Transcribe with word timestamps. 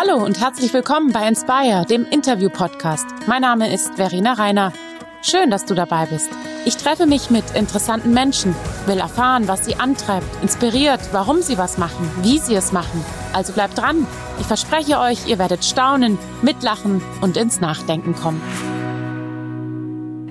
Hallo 0.00 0.24
und 0.24 0.40
herzlich 0.40 0.72
willkommen 0.72 1.12
bei 1.12 1.26
Inspire, 1.26 1.84
dem 1.84 2.06
Interview-Podcast. 2.08 3.04
Mein 3.26 3.42
Name 3.42 3.74
ist 3.74 3.96
Verena 3.96 4.34
Reiner. 4.34 4.72
Schön, 5.22 5.50
dass 5.50 5.64
du 5.64 5.74
dabei 5.74 6.06
bist. 6.06 6.30
Ich 6.64 6.76
treffe 6.76 7.04
mich 7.04 7.30
mit 7.30 7.42
interessanten 7.56 8.14
Menschen, 8.14 8.54
will 8.86 8.98
erfahren, 8.98 9.48
was 9.48 9.64
sie 9.64 9.74
antreibt, 9.74 10.40
inspiriert, 10.40 11.00
warum 11.10 11.42
sie 11.42 11.58
was 11.58 11.78
machen, 11.78 12.08
wie 12.22 12.38
sie 12.38 12.54
es 12.54 12.70
machen. 12.70 13.04
Also 13.32 13.52
bleibt 13.52 13.76
dran. 13.76 14.06
Ich 14.38 14.46
verspreche 14.46 15.00
euch, 15.00 15.26
ihr 15.26 15.40
werdet 15.40 15.64
staunen, 15.64 16.16
mitlachen 16.42 17.02
und 17.20 17.36
ins 17.36 17.60
Nachdenken 17.60 18.14
kommen. 18.14 18.40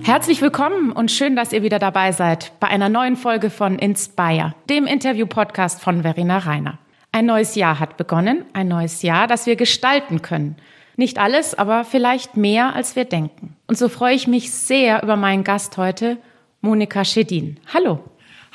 Herzlich 0.01 0.41
willkommen 0.41 0.93
und 0.93 1.11
schön, 1.11 1.35
dass 1.35 1.51
ihr 1.51 1.61
wieder 1.61 1.79
dabei 1.79 2.13
seid 2.13 2.53
bei 2.61 2.69
einer 2.69 2.87
neuen 2.87 3.17
Folge 3.17 3.49
von 3.49 3.77
Inspire, 3.79 4.53
dem 4.69 4.85
Interview-Podcast 4.85 5.81
von 5.81 6.03
Verena 6.03 6.37
Reiner. 6.37 6.79
Ein 7.17 7.25
neues 7.25 7.55
Jahr 7.55 7.79
hat 7.79 7.97
begonnen, 7.97 8.45
ein 8.53 8.67
neues 8.67 9.01
Jahr, 9.01 9.25
das 9.25 9.47
wir 9.47 9.55
gestalten 9.55 10.21
können. 10.21 10.55
Nicht 10.97 11.17
alles, 11.17 11.55
aber 11.57 11.83
vielleicht 11.83 12.37
mehr, 12.37 12.75
als 12.75 12.95
wir 12.95 13.05
denken. 13.05 13.55
Und 13.65 13.75
so 13.75 13.89
freue 13.89 14.13
ich 14.13 14.27
mich 14.27 14.51
sehr 14.51 15.01
über 15.01 15.15
meinen 15.15 15.43
Gast 15.43 15.77
heute, 15.77 16.17
Monika 16.61 17.03
Schedin. 17.03 17.59
Hallo. 17.73 18.01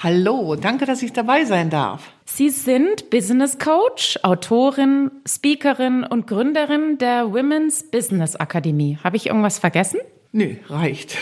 Hallo, 0.01 0.55
danke, 0.55 0.87
dass 0.87 1.03
ich 1.03 1.13
dabei 1.13 1.45
sein 1.45 1.71
darf. 1.71 2.13
Sie 2.25 2.51
sind 2.51 3.11
Business 3.11 3.59
Coach, 3.59 4.21
Autorin, 4.23 5.11
Speakerin 5.27 6.05
und 6.05 6.29
Gründerin 6.29 6.99
der 6.99 7.33
Women's 7.33 7.91
Business 7.91 8.37
Akademie. 8.37 8.97
Habe 9.03 9.17
ich 9.17 9.27
irgendwas 9.27 9.59
vergessen? 9.59 9.99
Nö, 10.31 10.55
reicht. 10.69 11.17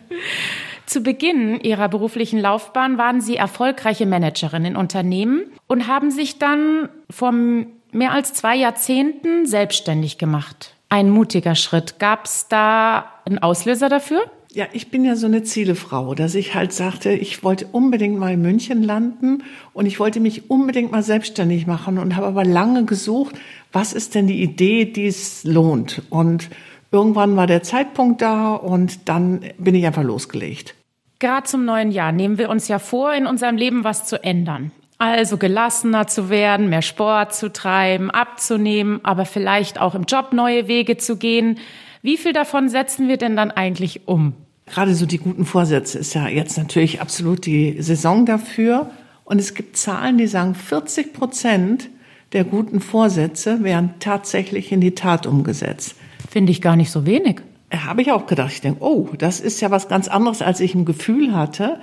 Zu 0.86 1.02
Beginn 1.02 1.60
ihrer 1.60 1.88
beruflichen 1.88 2.38
Laufbahn 2.38 2.98
waren 2.98 3.20
sie 3.20 3.36
erfolgreiche 3.36 4.06
Managerin 4.06 4.64
in 4.64 4.76
Unternehmen 4.76 5.44
und 5.66 5.86
haben 5.86 6.10
sich 6.10 6.38
dann 6.38 6.88
vor 7.10 7.32
mehr 7.32 8.12
als 8.12 8.34
zwei 8.34 8.56
Jahrzehnten 8.56 9.46
selbstständig 9.46 10.18
gemacht. 10.18 10.74
Ein 10.90 11.10
mutiger 11.10 11.54
Schritt. 11.54 11.98
Gab 11.98 12.26
es 12.26 12.48
da 12.48 13.06
einen 13.24 13.38
Auslöser 13.38 13.88
dafür? 13.88 14.22
Ja, 14.52 14.66
ich 14.72 14.88
bin 14.88 15.04
ja 15.04 15.16
so 15.16 15.26
eine 15.26 15.42
Zielefrau, 15.42 16.14
dass 16.14 16.36
ich 16.36 16.54
halt 16.54 16.72
sagte, 16.72 17.10
ich 17.10 17.42
wollte 17.42 17.66
unbedingt 17.72 18.16
mal 18.20 18.34
in 18.34 18.42
München 18.42 18.84
landen 18.84 19.42
und 19.72 19.86
ich 19.86 19.98
wollte 19.98 20.20
mich 20.20 20.48
unbedingt 20.48 20.92
mal 20.92 21.02
selbstständig 21.02 21.66
machen 21.66 21.98
und 21.98 22.14
habe 22.14 22.28
aber 22.28 22.44
lange 22.44 22.84
gesucht, 22.84 23.34
was 23.72 23.92
ist 23.92 24.14
denn 24.14 24.28
die 24.28 24.40
Idee, 24.40 24.84
die 24.84 25.06
es 25.06 25.42
lohnt. 25.42 26.02
Und 26.08 26.50
irgendwann 26.94 27.36
war 27.36 27.48
der 27.48 27.64
Zeitpunkt 27.64 28.22
da 28.22 28.54
und 28.54 29.08
dann 29.08 29.40
bin 29.58 29.74
ich 29.74 29.84
einfach 29.84 30.04
losgelegt. 30.04 30.74
Gerade 31.18 31.44
zum 31.44 31.64
neuen 31.64 31.90
Jahr 31.90 32.12
nehmen 32.12 32.38
wir 32.38 32.48
uns 32.48 32.68
ja 32.68 32.78
vor, 32.78 33.12
in 33.12 33.26
unserem 33.26 33.56
Leben 33.56 33.82
was 33.82 34.06
zu 34.06 34.22
ändern. 34.22 34.70
Also 34.98 35.36
gelassener 35.36 36.06
zu 36.06 36.30
werden, 36.30 36.68
mehr 36.68 36.82
Sport 36.82 37.34
zu 37.34 37.52
treiben, 37.52 38.12
abzunehmen, 38.12 39.00
aber 39.02 39.24
vielleicht 39.24 39.80
auch 39.80 39.96
im 39.96 40.04
Job 40.04 40.32
neue 40.32 40.68
Wege 40.68 40.96
zu 40.96 41.16
gehen. 41.16 41.58
Wie 42.02 42.16
viel 42.16 42.32
davon 42.32 42.68
setzen 42.68 43.08
wir 43.08 43.16
denn 43.16 43.34
dann 43.34 43.50
eigentlich 43.50 44.06
um? 44.06 44.34
Gerade 44.66 44.94
so 44.94 45.04
die 45.04 45.18
guten 45.18 45.44
Vorsätze 45.44 45.98
ist 45.98 46.14
ja 46.14 46.28
jetzt 46.28 46.56
natürlich 46.56 47.00
absolut 47.00 47.44
die 47.44 47.82
Saison 47.82 48.24
dafür. 48.24 48.90
Und 49.24 49.40
es 49.40 49.54
gibt 49.54 49.76
Zahlen, 49.76 50.16
die 50.16 50.28
sagen, 50.28 50.54
40 50.54 51.12
Prozent 51.12 51.88
der 52.32 52.44
guten 52.44 52.80
Vorsätze 52.80 53.64
werden 53.64 53.94
tatsächlich 53.98 54.70
in 54.70 54.80
die 54.80 54.94
Tat 54.94 55.26
umgesetzt. 55.26 55.96
Finde 56.28 56.52
ich 56.52 56.60
gar 56.62 56.76
nicht 56.76 56.90
so 56.90 57.06
wenig. 57.06 57.40
Habe 57.72 58.02
ich 58.02 58.12
auch 58.12 58.26
gedacht. 58.26 58.52
Ich 58.52 58.60
denke, 58.60 58.82
oh, 58.82 59.08
das 59.18 59.40
ist 59.40 59.60
ja 59.60 59.70
was 59.70 59.88
ganz 59.88 60.08
anderes, 60.08 60.42
als 60.42 60.60
ich 60.60 60.74
ein 60.74 60.84
Gefühl 60.84 61.34
hatte. 61.34 61.80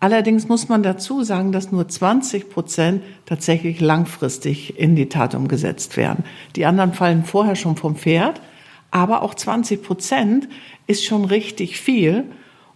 Allerdings 0.00 0.48
muss 0.48 0.68
man 0.68 0.82
dazu 0.82 1.22
sagen, 1.22 1.50
dass 1.52 1.72
nur 1.72 1.88
20 1.88 2.50
Prozent 2.50 3.02
tatsächlich 3.26 3.80
langfristig 3.80 4.78
in 4.78 4.96
die 4.96 5.08
Tat 5.08 5.34
umgesetzt 5.34 5.96
werden. 5.96 6.24
Die 6.56 6.66
anderen 6.66 6.92
fallen 6.92 7.24
vorher 7.24 7.56
schon 7.56 7.76
vom 7.76 7.96
Pferd. 7.96 8.40
Aber 8.90 9.22
auch 9.22 9.34
20 9.34 9.82
Prozent 9.82 10.48
ist 10.86 11.04
schon 11.04 11.24
richtig 11.24 11.80
viel. 11.80 12.24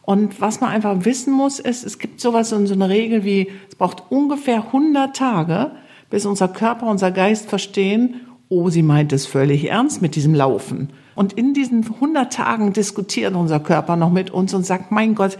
Und 0.02 0.40
was 0.40 0.60
man 0.60 0.70
einfach 0.70 1.04
wissen 1.04 1.32
muss, 1.32 1.60
ist, 1.60 1.84
es 1.84 1.98
gibt 1.98 2.20
sowas 2.20 2.50
in 2.50 2.66
so 2.66 2.74
eine 2.74 2.88
Regel 2.88 3.24
wie, 3.24 3.52
es 3.68 3.76
braucht 3.76 4.04
ungefähr 4.10 4.64
100 4.68 5.14
Tage, 5.14 5.72
bis 6.10 6.24
unser 6.24 6.48
Körper, 6.48 6.86
unser 6.86 7.10
Geist 7.10 7.48
verstehen, 7.48 8.22
oh, 8.48 8.70
sie 8.70 8.82
meint 8.82 9.12
es 9.12 9.26
völlig 9.26 9.68
ernst 9.68 10.00
mit 10.00 10.16
diesem 10.16 10.34
Laufen. 10.34 10.94
Und 11.18 11.32
in 11.32 11.52
diesen 11.52 11.84
100 11.84 12.32
Tagen 12.32 12.72
diskutiert 12.72 13.34
unser 13.34 13.58
Körper 13.58 13.96
noch 13.96 14.12
mit 14.12 14.30
uns 14.30 14.54
und 14.54 14.64
sagt, 14.64 14.92
mein 14.92 15.16
Gott, 15.16 15.36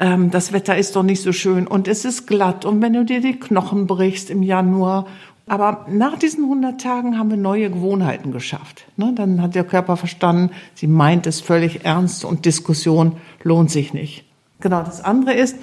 ähm, 0.00 0.32
das 0.32 0.52
Wetter 0.52 0.76
ist 0.76 0.96
doch 0.96 1.04
nicht 1.04 1.22
so 1.22 1.30
schön 1.30 1.68
und 1.68 1.86
es 1.86 2.04
ist 2.04 2.26
glatt 2.26 2.64
und 2.64 2.82
wenn 2.82 2.94
du 2.94 3.04
dir 3.04 3.20
die 3.20 3.38
Knochen 3.38 3.86
brichst 3.86 4.28
im 4.28 4.42
Januar. 4.42 5.06
Aber 5.46 5.86
nach 5.88 6.18
diesen 6.18 6.42
100 6.42 6.80
Tagen 6.80 7.16
haben 7.16 7.30
wir 7.30 7.36
neue 7.36 7.70
Gewohnheiten 7.70 8.32
geschafft. 8.32 8.86
Ne? 8.96 9.12
Dann 9.14 9.40
hat 9.40 9.54
der 9.54 9.62
Körper 9.62 9.96
verstanden, 9.96 10.50
sie 10.74 10.88
meint 10.88 11.28
es 11.28 11.40
völlig 11.40 11.84
ernst 11.84 12.24
und 12.24 12.44
Diskussion 12.44 13.12
lohnt 13.44 13.70
sich 13.70 13.94
nicht. 13.94 14.24
Genau, 14.58 14.82
das 14.82 15.00
andere 15.00 15.34
ist, 15.34 15.54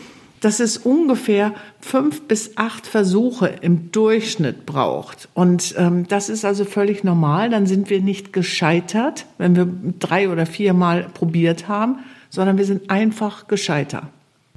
dass 0.42 0.59
es 0.59 0.78
ungefähr 0.78 1.53
fünf 1.80 2.28
bis 2.28 2.58
acht 2.58 2.86
Versuche 2.86 3.48
im 3.62 3.92
Durchschnitt 3.92 4.66
braucht. 4.66 5.30
Und 5.34 5.75
ähm, 5.78 6.08
das 6.08 6.30
ist 6.30 6.46
also 6.46 6.66
völlig 6.66 7.03
normal. 7.03 7.50
Dann 7.50 7.66
sind 7.66 7.90
wir 7.90 8.02
nicht 8.02 8.34
gescheitert, 8.34 9.25
wenn 9.38 9.56
wir 9.56 9.68
drei 10.00 10.30
oder 10.30 10.46
viermal 10.46 11.08
probiert 11.14 11.68
haben, 11.68 12.00
sondern 12.30 12.58
wir 12.58 12.66
sind 12.66 12.90
einfach 12.90 13.48
gescheitert. 13.48 14.03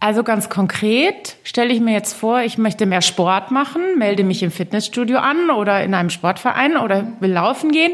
Also 0.03 0.23
ganz 0.23 0.49
konkret 0.49 1.37
stelle 1.45 1.73
ich 1.75 1.81
mir 1.81 1.93
jetzt 1.93 2.15
vor, 2.15 2.41
ich 2.41 2.57
möchte 2.57 2.87
mehr 2.87 3.03
Sport 3.03 3.51
machen, 3.51 3.83
melde 3.99 4.25
mich 4.25 4.43
im 4.43 4.51
Fitnessstudio 4.51 5.19
an 5.19 5.51
oder 5.51 5.85
in 5.85 5.93
einem 5.93 6.09
Sportverein 6.09 6.79
oder 6.79 7.13
will 7.21 7.33
laufen 7.33 7.71
gehen. 7.71 7.93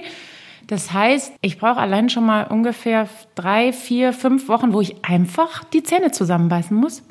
Das 0.69 0.93
heißt, 0.93 1.33
ich 1.41 1.59
brauche 1.59 1.79
allein 1.79 2.09
schon 2.09 2.25
mal 2.25 2.45
ungefähr 2.45 3.09
drei, 3.35 3.73
vier, 3.73 4.13
fünf 4.13 4.49
Wochen, 4.49 4.73
wo 4.73 4.81
ich 4.81 5.05
einfach 5.05 5.65
die 5.65 5.83
Zähne 5.83 6.13
zusammenbeißen 6.13 6.77
muss. 6.77 7.03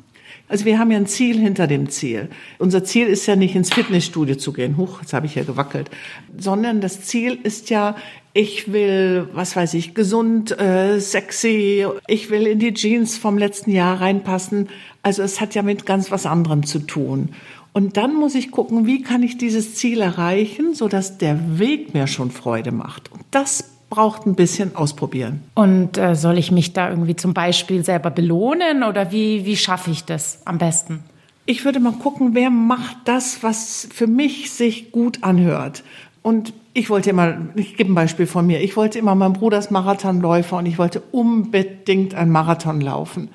Also 0.48 0.64
wir 0.64 0.78
haben 0.78 0.90
ja 0.90 0.98
ein 0.98 1.06
Ziel 1.06 1.38
hinter 1.38 1.66
dem 1.66 1.88
Ziel. 1.88 2.28
Unser 2.58 2.84
Ziel 2.84 3.08
ist 3.08 3.26
ja 3.26 3.34
nicht 3.34 3.56
ins 3.56 3.72
Fitnessstudio 3.72 4.36
zu 4.36 4.52
gehen, 4.52 4.76
huch, 4.76 5.00
jetzt 5.00 5.12
habe 5.12 5.26
ich 5.26 5.34
ja 5.34 5.42
gewackelt, 5.42 5.90
sondern 6.38 6.80
das 6.80 7.02
Ziel 7.02 7.38
ist 7.42 7.68
ja, 7.70 7.96
ich 8.32 8.72
will, 8.72 9.28
was 9.32 9.56
weiß 9.56 9.74
ich, 9.74 9.94
gesund, 9.94 10.58
äh, 10.58 11.00
sexy, 11.00 11.86
ich 12.06 12.30
will 12.30 12.46
in 12.46 12.58
die 12.58 12.74
Jeans 12.74 13.16
vom 13.16 13.38
letzten 13.38 13.72
Jahr 13.72 14.00
reinpassen. 14.00 14.68
Also 15.02 15.22
es 15.22 15.40
hat 15.40 15.54
ja 15.54 15.62
mit 15.62 15.86
ganz 15.86 16.10
was 16.10 16.26
anderem 16.26 16.64
zu 16.64 16.80
tun. 16.80 17.30
Und 17.72 17.96
dann 17.96 18.14
muss 18.14 18.34
ich 18.34 18.52
gucken, 18.52 18.86
wie 18.86 19.02
kann 19.02 19.22
ich 19.22 19.36
dieses 19.36 19.74
Ziel 19.74 20.00
erreichen, 20.00 20.74
sodass 20.74 21.18
der 21.18 21.58
Weg 21.58 21.92
mir 21.92 22.06
schon 22.06 22.30
Freude 22.30 22.72
macht. 22.72 23.12
Und 23.12 23.22
das 23.30 23.75
braucht 23.90 24.26
ein 24.26 24.34
bisschen 24.34 24.74
ausprobieren. 24.74 25.42
Und 25.54 25.98
äh, 25.98 26.14
soll 26.14 26.38
ich 26.38 26.50
mich 26.50 26.72
da 26.72 26.90
irgendwie 26.90 27.16
zum 27.16 27.34
Beispiel 27.34 27.84
selber 27.84 28.10
belohnen 28.10 28.82
oder 28.82 29.12
wie, 29.12 29.44
wie 29.44 29.56
schaffe 29.56 29.90
ich 29.90 30.04
das 30.04 30.40
am 30.44 30.58
besten? 30.58 31.04
Ich 31.46 31.64
würde 31.64 31.78
mal 31.78 31.92
gucken, 31.92 32.34
wer 32.34 32.50
macht 32.50 32.96
das, 33.04 33.42
was 33.42 33.86
für 33.92 34.08
mich 34.08 34.50
sich 34.50 34.90
gut 34.90 35.22
anhört. 35.22 35.84
Und 36.22 36.52
ich 36.74 36.90
wollte 36.90 37.10
immer, 37.10 37.38
ich 37.54 37.76
gebe 37.76 37.92
ein 37.92 37.94
Beispiel 37.94 38.26
von 38.26 38.44
mir, 38.46 38.60
ich 38.60 38.76
wollte 38.76 38.98
immer, 38.98 39.14
mein 39.14 39.32
Bruder 39.32 39.58
ist 39.58 39.70
Marathonläufer 39.70 40.56
und 40.56 40.66
ich 40.66 40.76
wollte 40.76 41.00
unbedingt 41.12 42.16
einen 42.16 42.32
Marathon 42.32 42.80
laufen. 42.80 43.28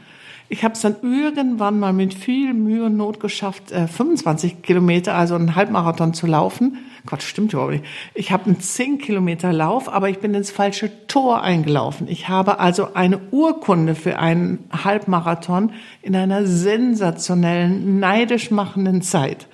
Ich 0.51 0.65
habe 0.65 0.73
es 0.73 0.81
dann 0.81 0.97
irgendwann 1.01 1.79
mal 1.79 1.93
mit 1.93 2.13
viel 2.13 2.53
Mühe 2.53 2.83
und 2.83 2.97
Not 2.97 3.21
geschafft, 3.21 3.69
25 3.69 4.51
äh, 4.51 4.55
Kilometer, 4.57 5.15
also 5.15 5.35
einen 5.35 5.55
Halbmarathon 5.55 6.13
zu 6.13 6.27
laufen. 6.27 6.77
Gott, 7.05 7.23
stimmt 7.23 7.53
überhaupt 7.53 7.71
nicht. 7.71 7.85
Ich 8.15 8.33
habe 8.33 8.47
einen 8.47 8.59
10 8.59 8.97
Kilometer 8.97 9.53
Lauf, 9.53 9.87
aber 9.87 10.09
ich 10.09 10.19
bin 10.19 10.33
ins 10.33 10.51
falsche 10.51 11.07
Tor 11.07 11.41
eingelaufen. 11.41 12.05
Ich 12.09 12.27
habe 12.27 12.59
also 12.59 12.93
eine 12.95 13.21
Urkunde 13.31 13.95
für 13.95 14.19
einen 14.19 14.67
Halbmarathon 14.73 15.71
in 16.01 16.17
einer 16.17 16.45
sensationellen, 16.45 18.01
neidisch 18.01 18.51
machenden 18.51 19.01
Zeit. 19.01 19.47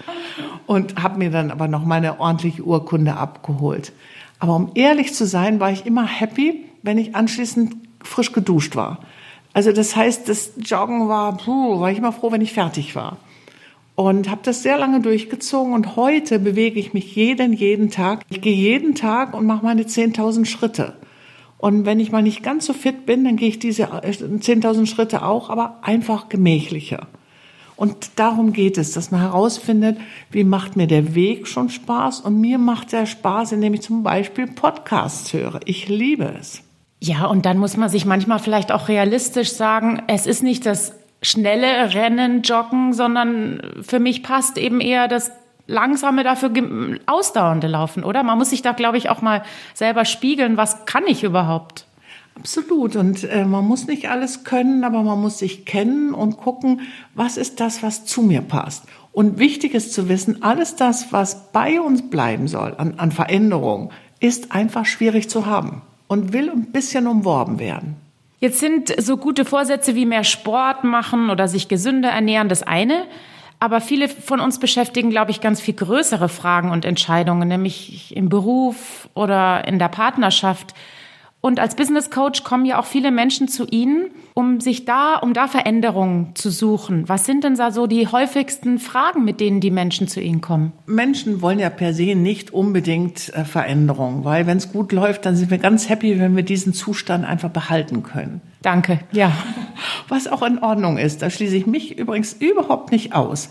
Und 0.66 1.03
habe 1.03 1.19
mir 1.19 1.30
dann 1.30 1.52
aber 1.52 1.68
noch 1.68 1.86
meine 1.86 2.19
ordentliche 2.19 2.63
Urkunde 2.63 3.18
abgeholt. 3.18 3.94
Aber 4.40 4.56
um 4.56 4.72
ehrlich 4.74 5.13
zu 5.13 5.27
sein, 5.27 5.60
war 5.60 5.72
ich 5.72 5.86
immer 5.86 6.07
happy, 6.07 6.66
wenn 6.81 6.98
ich 6.98 7.16
anschließend 7.16 7.75
frisch 8.01 8.31
geduscht 8.31 8.75
war. 8.75 8.98
Also 9.57 9.71
das 9.71 9.95
heißt, 9.95 10.30
das 10.30 10.51
Joggen 10.57 11.09
war, 11.09 11.36
puh, 11.36 11.80
war 11.80 11.89
ich 11.89 11.98
immer 11.98 12.12
froh, 12.12 12.31
wenn 12.31 12.42
ich 12.42 12.54
fertig 12.54 12.95
war 12.95 13.18
und 13.95 14.30
habe 14.30 14.42
das 14.44 14.62
sehr 14.62 14.77
lange 14.77 15.01
durchgezogen 15.01 15.74
und 15.74 15.95
heute 15.95 16.38
bewege 16.38 16.80
ich 16.80 16.94
mich 16.94 17.15
jeden, 17.15 17.54
jeden 17.54 17.89
Tag. 17.89 18.21
Ich 18.30 18.42
gehe 18.42 18.54
jeden 18.54 18.94
Tag 18.94 19.33
und 19.33 19.48
mache 19.48 19.65
meine 19.65 19.81
10.000 19.81 20.45
Schritte. 20.45 20.94
Und 21.57 21.88
wenn 21.88 22.00
ich 22.00 22.12
mal 22.12 22.21
nicht 22.21 22.44
ganz 22.44 22.68
so 22.68 22.74
fit 22.74 23.07
bin, 23.07 23.24
dann 23.24 23.36
gehe 23.36 23.50
ich 23.50 23.57
diese 23.57 23.86
10.000 23.86 24.86
Schritte 24.86 25.25
auch, 25.25 25.50
aber 25.50 25.80
einfach 25.81 26.30
gemächlicher. 26.30 27.07
Und 27.75 28.12
darum 28.18 28.53
geht 28.53 28.77
es, 28.77 28.92
dass 28.92 29.10
man 29.10 29.21
herausfindet, 29.21 29.98
wie 30.30 30.44
macht 30.44 30.75
mir 30.75 30.86
der 30.86 31.15
Weg 31.15 31.48
schon 31.48 31.69
Spaß 31.69 32.19
und 32.19 32.39
mir 32.39 32.60
macht 32.60 32.92
der 32.92 33.07
Spaß, 33.07 33.53
indem 33.53 33.74
ich 33.74 33.81
zum 33.81 34.03
Beispiel 34.03 34.45
Podcasts 34.45 35.33
höre. 35.33 35.62
Ich 35.65 35.89
liebe 35.89 36.31
es. 36.39 36.62
Ja, 37.00 37.26
und 37.26 37.46
dann 37.46 37.58
muss 37.58 37.78
man 37.78 37.90
sich 37.90 38.06
manchmal 38.06 38.40
vielleicht 38.40 38.72
auch 38.72 38.88
realistisch 38.88 39.54
sagen, 39.54 40.02
es 40.08 40.26
ist 40.26 40.42
nicht 40.42 40.66
das 40.66 40.94
schnelle 41.22 41.94
Rennen, 41.94 42.42
Joggen, 42.42 42.94
sondern 42.94 43.62
für 43.82 44.00
mich 44.00 44.24
passt 44.24 44.58
eben 44.58 44.82
eher 44.82 45.08
das 45.08 45.32
langsame, 45.68 46.24
dafür 46.24 46.52
ausdauernde 47.06 47.68
laufen, 47.68 48.04
oder? 48.04 48.24
Man 48.24 48.38
muss 48.38 48.50
sich 48.50 48.62
da, 48.62 48.72
glaube 48.72 48.98
ich, 48.98 49.10
auch 49.10 49.22
mal 49.22 49.44
selber 49.74 50.06
spiegeln, 50.06 50.58
was 50.58 50.86
kann 50.86 51.06
ich 51.06 51.24
überhaupt? 51.24 51.86
Absolut. 52.36 52.96
Und 52.96 53.24
äh, 53.24 53.46
man 53.46 53.66
muss 53.66 53.88
nicht 53.88 54.10
alles 54.10 54.44
können, 54.44 54.84
aber 54.84 55.04
man 55.04 55.20
muss 55.20 55.40
sich 55.40 55.66
kennen 55.66 56.14
und 56.14 56.38
gucken, 56.38 56.82
was 57.16 57.36
ist 57.36 57.60
das, 57.60 57.84
was 57.84 58.06
zu 58.06 58.22
mir 58.22 58.42
passt. 58.42 58.86
Und 59.12 59.40
wichtig 59.40 59.74
ist 59.74 59.94
zu 59.94 60.08
wissen, 60.08 60.44
alles 60.44 60.76
das, 60.76 61.12
was 61.12 61.52
bei 61.52 61.82
uns 61.82 62.10
bleiben 62.10 62.48
soll 62.48 62.76
an, 62.78 62.96
an 62.98 63.12
Veränderung, 63.12 63.92
ist 64.20 64.52
einfach 64.52 64.86
schwierig 64.86 65.30
zu 65.30 65.48
haben 65.48 65.82
und 66.07 66.33
will 66.33 66.50
ein 66.50 66.71
bisschen 66.71 67.07
umworben 67.07 67.59
werden. 67.59 67.95
Jetzt 68.39 68.59
sind 68.59 68.94
so 69.01 69.18
gute 69.18 69.45
Vorsätze 69.45 69.95
wie 69.95 70.06
mehr 70.06 70.24
Sport 70.24 70.83
machen 70.83 71.30
oder 71.30 71.48
sich 71.48 71.68
gesünder 71.68 72.09
ernähren 72.09 72.50
das 72.50 72.63
eine. 72.63 73.06
Aber 73.59 73.81
viele 73.81 74.07
von 74.07 74.39
uns 74.39 74.59
beschäftigen, 74.59 75.09
glaube 75.09 75.31
ich, 75.31 75.42
ganz 75.42 75.59
viel 75.59 75.74
größere 75.74 76.30
Fragen 76.30 76.69
und 76.69 76.86
Entscheidungen, 76.86 77.48
nämlich 77.48 78.15
im 78.15 78.30
Beruf 78.30 79.09
oder 79.15 79.68
in 79.68 79.80
der 79.80 79.88
Partnerschaft. 79.88 80.75
Und 81.39 81.60
als 81.60 81.75
Business 81.75 82.10
Coach 82.10 82.44
kommen 82.44 82.66
ja 82.66 82.80
auch 82.80 82.86
viele 82.86 83.12
Menschen 83.12 83.48
zu 83.48 83.68
Ihnen, 83.68 84.10
um 84.34 84.60
sich 84.60 84.86
da, 84.86 85.16
um 85.18 85.34
da 85.34 85.48
Veränderungen 85.48 86.31
zu 86.34 86.50
suchen. 86.50 87.07
Was 87.07 87.25
sind 87.25 87.44
denn 87.44 87.56
da 87.56 87.72
so 87.72 87.86
die 87.86 88.07
häufigsten 88.07 88.80
Fragen, 88.80 89.24
mit 89.24 89.39
denen 89.39 89.60
die 89.60 89.69
Menschen 89.69 90.07
zu 90.07 90.19
Ihnen 90.19 90.42
kommen? 90.42 90.74
Menschen 90.88 91.42
wollen 91.42 91.60
ja 91.60 91.69
per 91.69 91.94
se 91.94 92.16
nicht 92.16 92.51
unbedingt 92.51 93.34
äh, 93.36 93.45
Veränderungen, 93.45 94.25
weil 94.25 94.48
wenn 94.48 94.57
es 94.57 94.72
gut 94.72 94.92
läuft, 94.92 95.25
dann 95.25 95.36
sind 95.36 95.51
wir 95.51 95.60
ganz 95.60 95.89
happy, 95.89 96.19
wenn 96.19 96.36
wir 96.36 96.44
diesen 96.44 96.74
Zustand 96.74 97.24
einfach 97.24 97.50
behalten 97.50 98.01
können. 98.01 98.42
Danke, 98.63 99.00
ja. 99.12 99.31
Was 100.07 100.28
auch 100.28 100.42
in 100.42 100.60
Ordnung 100.60 100.98
ist. 100.98 101.22
Da 101.22 101.30
schließe 101.30 101.56
ich 101.56 101.68
mich 101.68 101.98
übrigens 102.00 102.34
überhaupt 102.34 102.92
nicht 102.92 103.13
aus. 103.13 103.50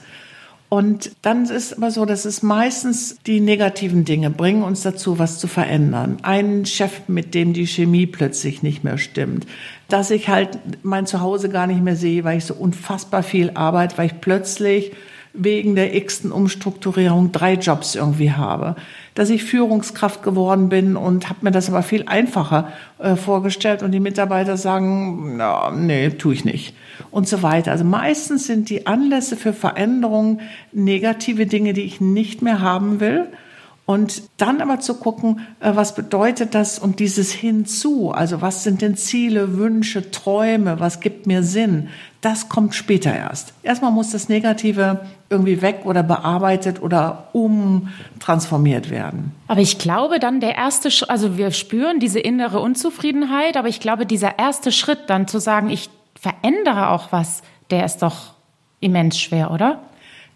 Und 0.69 1.13
dann 1.23 1.45
ist 1.45 1.51
es 1.51 1.73
aber 1.75 1.93
so, 1.93 2.05
dass 2.05 2.25
es 2.25 2.43
meistens 2.43 3.19
die 3.27 3.41
negativen 3.41 4.05
Dinge 4.05 4.31
bringen 4.31 4.65
uns 4.65 4.83
dazu, 4.83 5.19
was 5.19 5.39
zu 5.39 5.47
verändern. 5.47 6.19
Ein 6.23 6.67
Chef, 6.67 7.03
mit 7.07 7.35
dem 7.35 7.53
die 7.53 7.67
Chemie 7.67 8.07
plötzlich 8.07 8.63
nicht 8.65 8.83
mehr 8.83 8.99
stimmt. 8.99 9.47
Dass 9.89 10.11
ich 10.11 10.29
halt 10.29 10.59
mein 10.83 11.07
Zuhause 11.07 11.51
gar 11.51 11.69
nicht 11.69 11.83
mehr 11.83 11.95
sehe, 11.95 12.25
weil 12.25 12.39
ich 12.39 12.45
so 12.45 12.55
unfassbar 12.55 13.23
viel 13.23 13.53
arbeite, 13.55 13.97
weil 13.97 14.07
ich 14.07 14.21
plötzlich 14.21 14.93
wegen 15.33 15.77
der 15.77 15.95
x-ten 15.95 16.33
Umstrukturierung 16.33 17.31
drei 17.31 17.55
Jobs 17.55 17.95
irgendwie 17.95 18.33
habe. 18.33 18.75
Dass 19.15 19.31
ich 19.31 19.45
Führungskraft 19.45 20.25
geworden 20.25 20.69
bin 20.69 20.97
und 20.97 21.29
habe 21.29 21.41
mir 21.43 21.53
das 21.53 21.69
aber 21.69 21.85
viel 21.85 22.05
einfacher 22.09 22.73
äh, 22.99 23.15
vorgestellt 23.15 23.85
und 23.85 23.93
die 23.93 24.01
Mitarbeiter 24.01 24.57
sagen, 24.57 25.37
no, 25.37 25.71
nee, 25.71 26.11
tue 26.11 26.35
ich 26.35 26.45
nicht 26.45 26.75
und 27.11 27.29
so 27.29 27.43
weiter. 27.43 27.73
Also 27.73 27.85
meistens 27.85 28.47
sind 28.47 28.71
die 28.71 28.87
Anlässe 28.87 29.37
für 29.37 29.53
Veränderungen 29.53 30.41
negative 30.73 31.47
Dinge, 31.47 31.73
die 31.73 31.83
ich 31.83 32.01
nicht 32.01 32.43
mehr 32.43 32.61
haben 32.61 33.01
will. 33.01 33.27
Und 33.87 34.25
dann 34.37 34.61
aber 34.61 34.81
zu 34.81 34.95
gucken, 34.95 35.47
äh, 35.61 35.71
was 35.75 35.95
bedeutet 35.95 36.57
das 36.57 36.81
und 36.81 36.99
dieses 36.99 37.31
hinzu, 37.31 38.11
also 38.11 38.43
was 38.43 38.65
sind 38.65 38.83
denn 38.83 38.97
Ziele, 38.97 39.57
Wünsche, 39.59 40.11
Träume, 40.11 40.81
was 40.81 40.99
gibt 40.99 41.29
mir 41.29 41.45
Sinn, 41.45 41.89
das 42.21 42.49
kommt 42.49 42.75
später 42.75 43.15
erst. 43.15 43.55
Erstmal 43.63 43.93
muss 43.93 44.11
das 44.11 44.29
Negative 44.29 45.07
irgendwie 45.31 45.63
weg 45.63 45.83
oder 45.85 46.03
bearbeitet 46.03 46.83
oder 46.83 47.29
umtransformiert 47.33 48.91
werden. 48.91 49.31
Aber 49.47 49.61
ich 49.61 49.79
glaube 49.79 50.19
dann 50.19 50.41
der 50.41 50.57
erste, 50.57 50.91
also 51.09 51.37
wir 51.37 51.53
spüren 51.53 52.01
diese 52.01 52.19
innere 52.19 52.59
Unzufriedenheit, 52.59 53.57
aber 53.57 53.69
ich 53.69 53.79
glaube 53.79 54.05
dieser 54.05 54.41
erste 54.41 54.73
Schritt 54.73 55.03
dann 55.07 55.29
zu 55.29 55.39
sagen, 55.39 55.71
ich 55.71 55.89
verändere 56.26 56.90
auch 56.90 57.12
was, 57.12 57.43
der 57.70 57.84
ist 57.84 57.99
doch 57.99 58.34
immens 58.81 59.19
schwer, 59.19 59.52
oder? 59.52 59.78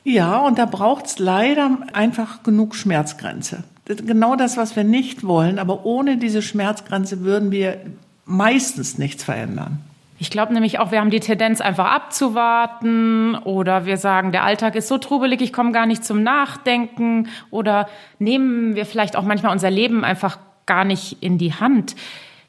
Ja, 0.05 0.39
und 0.39 0.59
da 0.59 0.65
braucht 0.65 1.07
es 1.07 1.19
leider 1.19 1.79
einfach 1.93 2.45
genug 2.45 2.77
Schmerzgrenze. 2.77 3.65
Genau 3.87 4.37
das, 4.37 4.57
was 4.57 4.77
wir 4.77 4.85
nicht 4.85 5.27
wollen, 5.27 5.59
aber 5.59 5.85
ohne 5.85 6.17
diese 6.17 6.43
Schmerzgrenze 6.43 7.21
würden 7.23 7.51
wir 7.51 7.79
meistens 8.25 8.99
nichts 8.99 9.25
verändern. 9.25 9.81
Ich 10.21 10.31
glaube 10.31 10.53
nämlich 10.53 10.79
auch, 10.79 10.93
wir 10.93 11.01
haben 11.01 11.11
die 11.11 11.19
Tendenz, 11.19 11.61
einfach 11.61 11.91
abzuwarten 11.91 13.35
oder 13.35 13.85
wir 13.85 13.97
sagen, 13.97 14.31
der 14.31 14.45
Alltag 14.45 14.77
ist 14.77 14.87
so 14.87 14.99
trubelig, 14.99 15.41
ich 15.41 15.53
komme 15.53 15.73
gar 15.73 15.87
nicht 15.87 16.05
zum 16.05 16.23
Nachdenken 16.23 17.29
oder 17.51 17.89
nehmen 18.21 18.77
wir 18.77 18.87
vielleicht 18.87 19.17
auch 19.17 19.25
manchmal 19.25 19.51
unser 19.51 19.71
Leben 19.71 20.05
einfach 20.05 20.39
gar 20.67 20.85
nicht 20.85 21.17
in 21.21 21.39
die 21.39 21.55
Hand. 21.55 21.97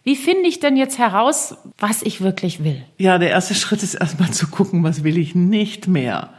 Wie 0.03 0.15
finde 0.15 0.48
ich 0.48 0.59
denn 0.59 0.77
jetzt 0.77 0.98
heraus, 0.98 1.56
was 1.77 2.01
ich 2.01 2.21
wirklich 2.21 2.63
will? 2.63 2.81
Ja, 2.98 3.19
der 3.19 3.30
erste 3.30 3.53
Schritt 3.53 3.83
ist 3.83 3.94
erstmal 3.94 4.31
zu 4.31 4.48
gucken, 4.48 4.83
was 4.83 5.03
will 5.03 5.18
ich 5.18 5.36
nicht 5.36 5.88
mehr. 5.88 6.30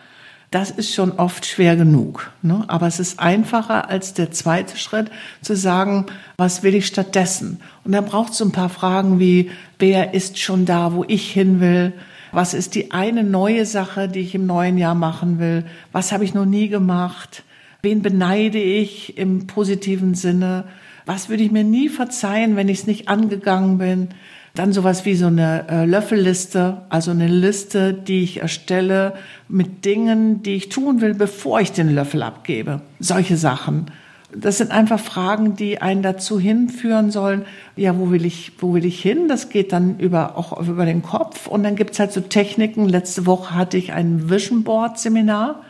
Das 0.51 0.71
ist 0.71 0.93
schon 0.93 1.13
oft 1.13 1.47
schwer 1.47 1.77
genug. 1.77 2.33
Ne? 2.43 2.65
Aber 2.67 2.87
es 2.87 2.99
ist 2.99 3.21
einfacher 3.21 3.89
als 3.89 4.15
der 4.15 4.33
zweite 4.33 4.77
Schritt 4.77 5.11
zu 5.41 5.57
sagen, 5.57 6.07
was 6.37 6.63
will 6.63 6.75
ich 6.75 6.87
stattdessen? 6.87 7.61
Und 7.85 7.93
dann 7.93 8.05
braucht 8.05 8.33
es 8.33 8.43
ein 8.43 8.53
paar 8.53 8.69
Fragen 8.69 9.21
wie, 9.21 9.51
wer 9.79 10.13
ist 10.13 10.39
schon 10.39 10.67
da, 10.67 10.93
wo 10.93 11.05
ich 11.07 11.31
hin 11.31 11.61
will? 11.61 11.93
Was 12.33 12.55
ist 12.55 12.75
die 12.75 12.91
eine 12.91 13.23
neue 13.23 13.65
Sache, 13.65 14.09
die 14.09 14.21
ich 14.21 14.35
im 14.35 14.45
neuen 14.45 14.77
Jahr 14.77 14.95
machen 14.95 15.39
will? 15.39 15.65
Was 15.93 16.13
habe 16.13 16.25
ich 16.25 16.35
noch 16.35 16.47
nie 16.47 16.69
gemacht? 16.69 17.45
Wen 17.81 18.03
beneide 18.03 18.59
ich 18.59 19.17
im 19.17 19.47
positiven 19.47 20.15
Sinne? 20.15 20.65
Was 21.07 21.29
würde 21.29 21.43
ich 21.43 21.51
mir 21.51 21.65
nie 21.65 21.89
verzeihen, 21.89 22.57
wenn 22.57 22.69
ich 22.69 22.81
es 22.81 22.87
nicht 22.87 23.09
angegangen 23.09 23.79
bin? 23.79 24.09
Dann 24.55 24.73
sowas 24.73 25.07
wie 25.07 25.15
so 25.15 25.27
eine 25.27 25.67
äh, 25.69 25.85
Löffelliste, 25.87 26.83
also 26.91 27.11
eine 27.11 27.27
Liste, 27.27 27.95
die 27.95 28.23
ich 28.23 28.43
erstelle 28.43 29.15
mit 29.49 29.85
Dingen, 29.87 30.43
die 30.43 30.55
ich 30.55 30.69
tun 30.69 31.01
will, 31.01 31.15
bevor 31.15 31.61
ich 31.61 31.73
den 31.73 31.95
Löffel 31.95 32.23
abgebe. 32.23 32.83
Solche 33.01 33.39
Sachen. 33.39 33.87
Das 34.35 34.59
sind 34.59 34.71
einfach 34.71 35.01
Fragen, 35.01 35.57
die 35.57 35.81
einen 35.81 36.03
dazu 36.03 36.39
hinführen 36.41 37.11
sollen, 37.11 37.45
ja, 37.77 37.99
wo 37.99 38.11
will 38.11 38.25
ich, 38.25 38.53
wo 38.59 38.73
will 38.75 38.85
ich 38.85 39.01
hin? 39.01 39.29
Das 39.29 39.51
geht 39.51 39.73
dann 39.73 39.99
über, 39.99 40.39
auch 40.39 40.59
über 40.67 40.87
den 40.87 41.03
Kopf. 41.03 41.47
Und 41.47 41.63
dann 41.65 41.77
gibt's 41.77 41.99
halt 41.99 42.13
so 42.13 42.21
Techniken. 42.21 42.89
Letzte 42.89 43.27
Woche 43.27 43.55
hatte 43.55 43.77
ich 43.77 43.93
ein 43.93 44.31
Vision 44.31 44.65
Board 44.65 44.99
Seminar. 44.99 45.63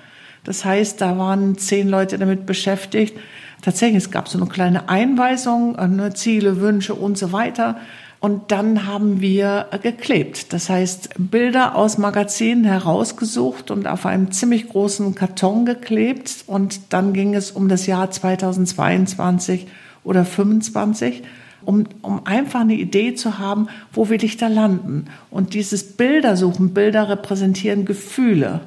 Das 0.44 0.64
heißt, 0.64 1.00
da 1.00 1.18
waren 1.18 1.56
zehn 1.56 1.88
Leute 1.88 2.18
damit 2.18 2.46
beschäftigt, 2.46 3.16
tatsächlich, 3.62 4.04
es 4.04 4.10
gab 4.10 4.28
so 4.28 4.38
eine 4.38 4.48
kleine 4.48 4.88
Einweisung, 4.88 5.76
äh, 5.76 5.88
ne, 5.88 6.12
Ziele, 6.12 6.60
Wünsche 6.60 6.94
und 6.94 7.16
so 7.16 7.32
weiter. 7.32 7.78
Und 8.20 8.52
dann 8.52 8.86
haben 8.86 9.20
wir 9.20 9.66
geklebt. 9.82 10.52
Das 10.52 10.70
heißt, 10.70 11.10
Bilder 11.18 11.74
aus 11.74 11.98
Magazinen 11.98 12.62
herausgesucht 12.62 13.72
und 13.72 13.88
auf 13.88 14.06
einem 14.06 14.30
ziemlich 14.30 14.68
großen 14.68 15.16
Karton 15.16 15.66
geklebt. 15.66 16.44
Und 16.46 16.92
dann 16.92 17.14
ging 17.14 17.34
es 17.34 17.50
um 17.50 17.68
das 17.68 17.86
Jahr 17.86 18.12
2022 18.12 19.66
oder 20.04 20.24
2025, 20.24 21.24
um, 21.64 21.84
um 22.02 22.24
einfach 22.24 22.60
eine 22.60 22.74
Idee 22.74 23.14
zu 23.14 23.40
haben, 23.40 23.66
wo 23.92 24.08
will 24.08 24.22
ich 24.22 24.36
da 24.36 24.46
landen. 24.46 25.06
Und 25.30 25.54
dieses 25.54 25.96
Bildersuchen, 25.96 26.74
Bilder 26.74 27.08
repräsentieren 27.08 27.84
Gefühle. 27.84 28.60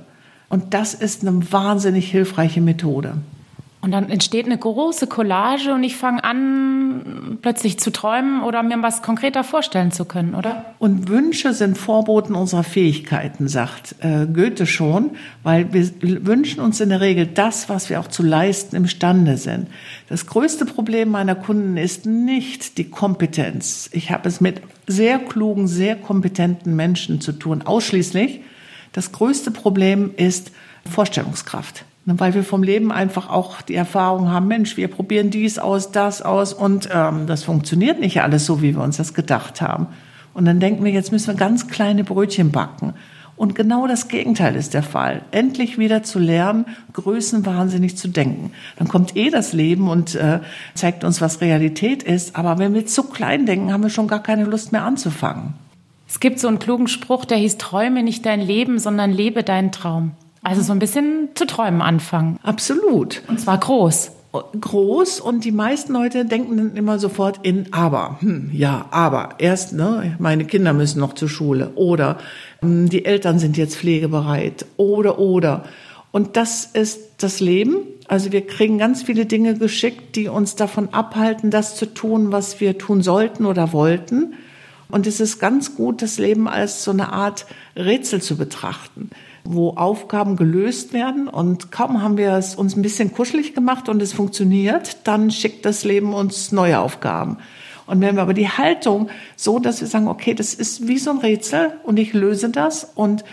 Und 0.50 0.74
das 0.74 0.94
ist 0.94 1.26
eine 1.26 1.50
wahnsinnig 1.54 2.12
hilfreiche 2.12 2.60
Methode. 2.60 3.20
Und 3.86 3.92
dann 3.92 4.10
entsteht 4.10 4.48
eine 4.48 4.58
große 4.58 5.06
Collage 5.06 5.72
und 5.72 5.84
ich 5.84 5.96
fange 5.96 6.24
an, 6.24 7.38
plötzlich 7.44 7.78
zu 7.78 7.92
träumen 7.92 8.42
oder 8.42 8.64
mir 8.64 8.82
was 8.82 9.04
konkreter 9.04 9.44
vorstellen 9.44 9.92
zu 9.92 10.06
können, 10.06 10.34
oder? 10.34 10.74
Und 10.80 11.08
Wünsche 11.08 11.54
sind 11.54 11.78
Vorboten 11.78 12.34
unserer 12.34 12.64
Fähigkeiten, 12.64 13.48
sagt 13.48 13.94
äh, 14.00 14.26
Goethe 14.26 14.66
schon, 14.66 15.12
weil 15.44 15.72
wir 15.72 15.88
wünschen 16.26 16.62
uns 16.62 16.82
in 16.82 16.90
der 16.90 17.00
Regel 17.00 17.28
das, 17.28 17.70
was 17.70 17.92
wir 17.92 18.00
auch 18.00 18.08
zu 18.08 18.24
leisten 18.24 18.76
imstande 18.76 19.38
sind. 19.38 19.68
Das 20.10 20.26
größte 20.26 20.66
Problem 20.66 21.12
meiner 21.12 21.36
Kunden 21.36 21.78
ist 21.78 22.08
nicht 22.08 22.80
die 22.80 22.90
Kompetenz. 22.90 23.92
Ich 23.94 24.10
habe 24.10 24.28
es 24.28 24.42
mit 24.42 24.64
sehr 24.88 25.20
klugen, 25.20 25.68
sehr 25.68 25.96
kompetenten 25.96 26.76
Menschen 26.76 27.22
zu 27.22 27.34
tun, 27.34 27.62
ausschließlich. 27.62 28.40
Das 28.94 29.12
größte 29.12 29.52
Problem 29.52 30.10
ist 30.18 30.52
Vorstellungskraft. 30.90 31.86
Weil 32.06 32.36
wir 32.36 32.44
vom 32.44 32.62
Leben 32.62 32.92
einfach 32.92 33.30
auch 33.30 33.64
die 33.64 33.74
Erfahrung 33.74 34.30
haben, 34.30 34.48
Mensch, 34.48 34.78
wir 34.78 34.88
probieren 34.88 35.32
dies 35.32 35.58
aus, 35.58 35.92
das 35.92 36.22
aus 36.22 36.54
und 36.54 36.88
ähm, 36.94 37.26
das 37.26 37.44
funktioniert 37.44 38.00
nicht 38.00 38.22
alles 38.22 38.46
so, 38.46 38.62
wie 38.62 38.76
wir 38.76 38.84
uns 38.84 38.98
das 38.98 39.16
gedacht 39.16 39.60
haben. 39.60 39.88
Und 40.34 40.46
dann 40.46 40.60
denken 40.60 40.84
wir, 40.84 40.92
jetzt 40.92 41.12
müssen 41.12 41.28
wir 41.28 41.34
ganz 41.34 41.68
kleine 41.68 42.04
Brötchen 42.04 42.52
backen. 42.52 42.94
Und 43.38 43.54
genau 43.56 43.86
das 43.86 44.08
Gegenteil 44.08 44.56
ist 44.56 44.74
der 44.74 44.84
Fall. 44.84 45.24
Endlich 45.32 45.78
wieder 45.78 46.04
zu 46.04 46.20
lernen, 46.20 46.66
größenwahnsinnig 46.94 47.98
zu 47.98 48.08
denken. 48.08 48.52
Dann 48.78 48.88
kommt 48.88 49.18
eh 49.18 49.30
das 49.30 49.52
Leben 49.52 49.90
und 49.90 50.16
äh, 50.16 50.40
zeigt 50.74 51.04
uns, 51.04 51.20
was 51.22 51.42
Realität 51.42 52.04
ist. 52.04 52.36
Aber 52.36 52.60
wenn 52.60 52.74
wir 52.74 52.86
zu 52.86 53.04
klein 53.04 53.46
denken, 53.46 53.74
haben 53.74 53.84
wir 53.84 53.90
schon 53.90 54.08
gar 54.08 54.24
keine 54.24 54.46
Lust 54.46 54.72
mehr 54.72 54.84
anzufangen. 54.84 55.54
Es 56.08 56.20
gibt 56.20 56.40
so 56.40 56.48
einen 56.48 56.60
klugen 56.60 56.88
Spruch, 56.88 57.26
der 57.26 57.38
hieß, 57.38 57.58
träume 57.58 58.04
nicht 58.04 58.26
dein 58.26 58.40
Leben, 58.40 58.80
sondern 58.80 59.12
lebe 59.12 59.44
deinen 59.44 59.72
Traum. 59.72 60.12
Also 60.46 60.62
so 60.62 60.74
ein 60.74 60.80
bisschen 60.80 61.30
zu 61.34 61.48
träumen 61.48 61.82
anfangen. 61.82 62.40
Absolut. 62.44 63.24
Und 63.28 63.40
zwar 63.40 63.58
groß. 63.58 64.12
Groß 64.62 65.20
und 65.20 65.44
die 65.44 65.52
meisten 65.52 65.94
Leute 65.94 66.24
denken 66.24 66.58
dann 66.58 66.76
immer 66.76 67.00
sofort 67.00 67.40
in 67.42 67.74
aber. 67.74 68.18
Hm, 68.20 68.52
ja, 68.54 68.86
aber 68.92 69.30
erst, 69.40 69.74
ne, 69.74 70.16
meine 70.20 70.46
Kinder 70.46 70.74
müssen 70.74 71.00
noch 71.00 71.14
zur 71.14 71.30
Schule 71.30 71.72
oder 71.74 72.20
hm, 72.60 72.90
die 72.90 73.06
Eltern 73.06 73.40
sind 73.40 73.58
jetzt 73.58 73.76
pflegebereit 73.78 74.68
oder 74.78 75.18
oder. 75.18 75.64
Und 76.12 76.38
das 76.38 76.66
ist 76.66 77.00
das 77.18 77.40
Leben 77.40 77.78
Also 78.08 78.32
wir 78.32 78.46
kriegen 78.46 78.78
ganz 78.78 79.02
viele 79.02 79.26
Dinge 79.26 79.58
geschickt, 79.58 80.16
die 80.16 80.28
uns 80.28 80.56
davon 80.56 80.94
abhalten, 80.94 81.50
das 81.50 81.76
zu 81.76 81.88
tun, 81.88 82.32
was 82.32 82.60
wir 82.60 82.78
tun 82.78 83.02
sollten 83.02 83.48
oder 83.48 83.74
wollten. 83.74 84.36
Und 84.90 85.08
es 85.08 85.20
ist 85.20 85.40
ganz 85.40 85.76
gut, 85.76 86.04
das 86.04 86.20
Leben 86.20 86.48
als 86.48 86.84
so 86.84 86.92
eine 86.92 87.12
Art 87.12 87.48
Rätsel 87.76 88.22
zu 88.22 88.38
betrachten, 88.38 89.10
wo 89.46 89.72
Aufgaben 89.72 90.36
gelöst 90.36 90.92
werden. 90.94 91.28
Und 91.28 91.72
kaum 91.72 92.02
haben 92.02 92.18
wir 92.18 92.34
es 92.34 92.56
uns 92.56 92.76
ein 92.76 92.82
bisschen 92.82 93.14
kuschelig 93.14 93.54
gemacht 93.54 93.88
und 93.88 94.02
es 94.02 94.12
funktioniert, 94.12 94.98
dann 95.06 95.32
schickt 95.32 95.66
das 95.66 95.84
Leben 95.84 96.14
uns 96.14 96.52
neue 96.52 96.80
Aufgaben. 96.80 97.38
Und 97.88 98.02
wenn 98.02 98.16
wir 98.16 98.24
aber 98.24 98.34
die 98.34 98.50
Haltung 98.50 99.10
so, 99.36 99.60
dass 99.60 99.80
wir 99.82 99.88
sagen, 99.88 100.08
okay, 100.08 100.34
das 100.34 100.54
ist 100.54 100.88
wie 100.88 100.98
so 100.98 101.12
ein 101.12 101.20
Rätsel 101.20 101.74
und 101.84 101.98
ich 101.98 102.14
löse 102.14 102.50
das 102.50 102.92
und 102.96 103.24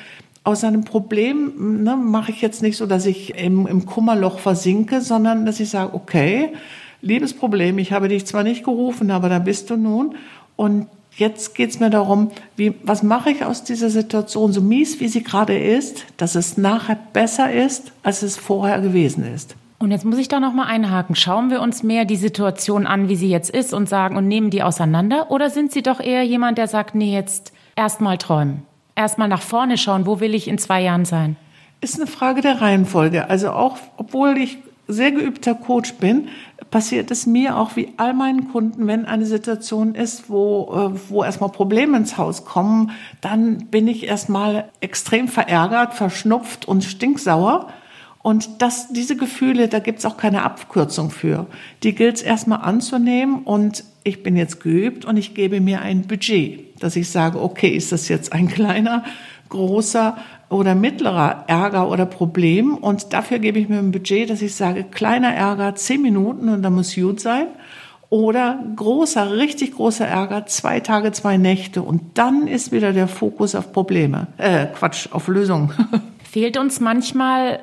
aus 0.44 0.64
einem 0.64 0.84
Problem 0.84 1.82
ne, 1.84 1.96
mache 1.96 2.32
ich 2.32 2.42
jetzt 2.42 2.62
nicht 2.62 2.76
so, 2.76 2.86
dass 2.86 3.06
ich 3.06 3.36
im, 3.36 3.66
im 3.66 3.86
Kummerloch 3.86 4.40
versinke, 4.40 5.00
sondern 5.00 5.46
dass 5.46 5.60
ich 5.60 5.70
sage, 5.70 5.94
okay, 5.94 6.52
liebes 7.00 7.32
Problem, 7.32 7.78
ich 7.78 7.92
habe 7.92 8.08
dich 8.08 8.26
zwar 8.26 8.42
nicht 8.42 8.64
gerufen, 8.64 9.10
aber 9.10 9.28
da 9.28 9.38
bist 9.38 9.70
du 9.70 9.76
nun. 9.76 10.16
Und 10.56 10.88
jetzt 11.16 11.54
geht's 11.54 11.80
mir 11.80 11.90
darum, 11.90 12.30
wie, 12.56 12.74
was 12.82 13.02
mache 13.02 13.30
ich 13.30 13.44
aus 13.44 13.64
dieser 13.64 13.90
Situation, 13.90 14.52
so 14.52 14.60
mies 14.60 15.00
wie 15.00 15.08
sie 15.08 15.22
gerade 15.22 15.56
ist, 15.56 16.04
dass 16.16 16.34
es 16.34 16.56
nachher 16.56 16.98
besser 17.12 17.52
ist, 17.52 17.92
als 18.02 18.22
es 18.22 18.36
vorher 18.36 18.80
gewesen 18.80 19.24
ist. 19.24 19.54
Und 19.78 19.90
jetzt 19.90 20.04
muss 20.04 20.18
ich 20.18 20.28
da 20.28 20.38
noch 20.38 20.52
mal 20.52 20.66
einhaken. 20.66 21.16
Schauen 21.16 21.50
wir 21.50 21.60
uns 21.60 21.82
mehr 21.82 22.04
die 22.04 22.16
Situation 22.16 22.86
an, 22.86 23.08
wie 23.08 23.16
sie 23.16 23.28
jetzt 23.28 23.50
ist 23.50 23.74
und 23.74 23.88
sagen 23.88 24.16
und 24.16 24.28
nehmen 24.28 24.50
die 24.50 24.62
auseinander? 24.62 25.30
Oder 25.30 25.50
sind 25.50 25.72
Sie 25.72 25.82
doch 25.82 25.98
eher 25.98 26.22
jemand, 26.22 26.56
der 26.56 26.68
sagt, 26.68 26.94
nee, 26.94 27.12
jetzt 27.12 27.52
erst 27.74 28.00
mal 28.00 28.16
träumen? 28.16 28.62
erstmal 28.94 29.28
nach 29.28 29.42
vorne 29.42 29.78
schauen, 29.78 30.06
wo 30.06 30.20
will 30.20 30.34
ich 30.34 30.48
in 30.48 30.58
zwei 30.58 30.82
Jahren 30.82 31.04
sein? 31.04 31.36
Ist 31.80 31.96
eine 31.96 32.06
Frage 32.06 32.40
der 32.40 32.60
Reihenfolge. 32.60 33.28
Also 33.28 33.50
auch, 33.50 33.78
obwohl 33.96 34.36
ich 34.38 34.58
sehr 34.88 35.10
geübter 35.10 35.54
Coach 35.54 35.94
bin, 35.94 36.28
passiert 36.72 37.10
es 37.10 37.26
mir 37.26 37.58
auch 37.58 37.76
wie 37.76 37.92
all 37.98 38.14
meinen 38.14 38.50
Kunden, 38.50 38.88
wenn 38.88 39.04
eine 39.04 39.26
Situation 39.26 39.94
ist, 39.94 40.30
wo, 40.30 40.72
äh, 40.74 41.10
wo 41.10 41.22
erstmal 41.22 41.50
Probleme 41.50 41.98
ins 41.98 42.16
Haus 42.16 42.44
kommen, 42.44 42.90
dann 43.20 43.66
bin 43.66 43.86
ich 43.86 44.08
erstmal 44.08 44.70
extrem 44.80 45.28
verärgert, 45.28 45.94
verschnupft 45.94 46.66
und 46.66 46.82
stinksauer. 46.82 47.68
Und 48.22 48.62
das, 48.62 48.88
diese 48.88 49.16
Gefühle, 49.16 49.68
da 49.68 49.80
gibt's 49.80 50.06
auch 50.06 50.16
keine 50.16 50.44
Abkürzung 50.44 51.10
für. 51.10 51.46
Die 51.82 51.94
gilt 51.94 52.16
es 52.16 52.22
erstmal 52.22 52.62
anzunehmen 52.62 53.42
und 53.42 53.84
ich 54.02 54.22
bin 54.22 54.34
jetzt 54.34 54.60
geübt 54.60 55.04
und 55.04 55.18
ich 55.18 55.34
gebe 55.34 55.60
mir 55.60 55.82
ein 55.82 56.06
Budget, 56.06 56.82
dass 56.82 56.96
ich 56.96 57.10
sage, 57.10 57.40
okay, 57.40 57.68
ist 57.68 57.92
das 57.92 58.08
jetzt 58.08 58.32
ein 58.32 58.48
kleiner, 58.48 59.04
großer 59.50 60.16
oder 60.52 60.74
mittlerer 60.74 61.44
Ärger 61.46 61.88
oder 61.88 62.06
Problem 62.06 62.74
und 62.76 63.12
dafür 63.12 63.38
gebe 63.38 63.58
ich 63.58 63.68
mir 63.68 63.78
ein 63.78 63.92
Budget, 63.92 64.30
dass 64.30 64.42
ich 64.42 64.54
sage, 64.54 64.84
kleiner 64.84 65.34
Ärger, 65.34 65.74
zehn 65.74 66.02
Minuten 66.02 66.48
und 66.48 66.62
dann 66.62 66.74
muss 66.74 66.94
gut 66.94 67.20
sein 67.20 67.46
oder 68.10 68.62
großer, 68.76 69.32
richtig 69.36 69.74
großer 69.74 70.06
Ärger, 70.06 70.46
zwei 70.46 70.80
Tage, 70.80 71.12
zwei 71.12 71.38
Nächte 71.38 71.82
und 71.82 72.02
dann 72.18 72.46
ist 72.46 72.70
wieder 72.70 72.92
der 72.92 73.08
Fokus 73.08 73.54
auf 73.54 73.72
Probleme, 73.72 74.26
äh, 74.36 74.66
Quatsch, 74.66 75.08
auf 75.12 75.28
Lösungen. 75.28 75.72
Fehlt 76.30 76.58
uns 76.58 76.80
manchmal 76.80 77.60